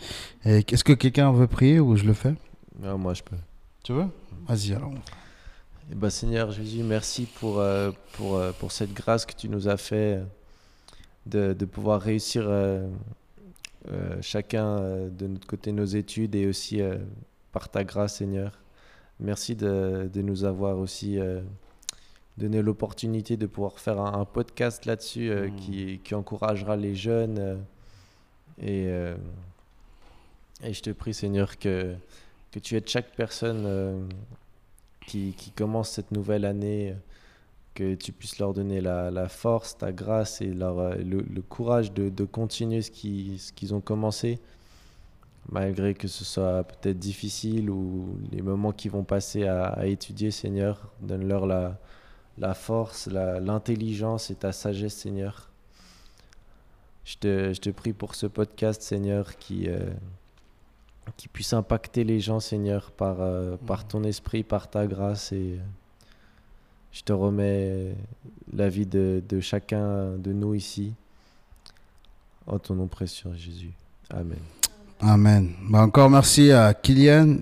[0.44, 2.34] Est-ce que quelqu'un veut prier ou je le fais?
[2.80, 3.36] Non, Moi, je peux.
[3.84, 4.06] Tu veux?
[4.48, 4.92] Vas-y alors.
[4.92, 9.48] Et eh ben, Seigneur Jésus, merci pour, euh, pour, euh, pour cette grâce que tu
[9.48, 10.20] nous as fait
[11.26, 12.88] de, de pouvoir réussir euh,
[14.20, 16.80] chacun de notre côté nos études et aussi
[17.52, 18.60] par ta grâce, Seigneur.
[19.18, 21.42] Merci de, de nous avoir aussi euh,
[22.38, 25.56] donné l'opportunité de pouvoir faire un, podcast là-dessus euh, mmh.
[25.56, 27.38] qui, qui, encouragera les jeunes.
[27.38, 27.56] Euh,
[30.62, 31.94] et, et je te prie, Seigneur, que,
[32.50, 34.06] que tu aides chaque personne
[35.06, 36.94] qui, qui, commence cette nouvelle année,
[37.74, 41.92] que tu puisses leur donner la, la force, ta grâce et leur, le, le courage
[41.92, 44.40] de, de continuer ce qu'ils ce qu'ils ont commencé
[45.48, 50.92] malgré que ce soit peut-être difficile ou les moments qu'ils vont passer à, étudier, Seigneur,
[51.00, 51.78] donne-leur la,
[52.38, 55.48] la force, la- l'intelligence et ta sagesse, Seigneur.
[57.04, 59.90] Je te, je te prie pour ce podcast, Seigneur, qui, euh,
[61.16, 65.32] qui puisse impacter les gens, Seigneur, par, euh, par ton esprit, par ta grâce.
[65.32, 65.62] Et euh,
[66.92, 67.94] je te remets
[68.52, 70.92] la vie de, de chacun de nous ici.
[72.46, 73.72] En ton nom précieux, Jésus.
[74.10, 74.38] Amen.
[75.00, 75.52] Amen.
[75.68, 77.38] Bah, encore merci à Kylian,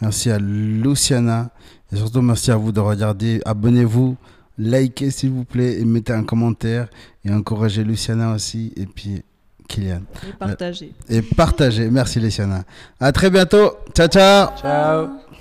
[0.00, 1.50] merci à Luciana
[1.92, 3.40] et surtout merci à vous de regarder.
[3.44, 4.16] Abonnez-vous,
[4.58, 6.88] likez s'il vous plaît et mettez un commentaire
[7.24, 9.22] et encouragez Luciana aussi et puis
[9.68, 10.02] Kylian.
[10.26, 10.92] Et partagez.
[11.08, 11.90] Et partagez.
[11.90, 12.64] Merci Luciana.
[13.00, 13.72] À très bientôt.
[13.94, 14.56] Ciao ciao.
[14.56, 15.33] Ciao.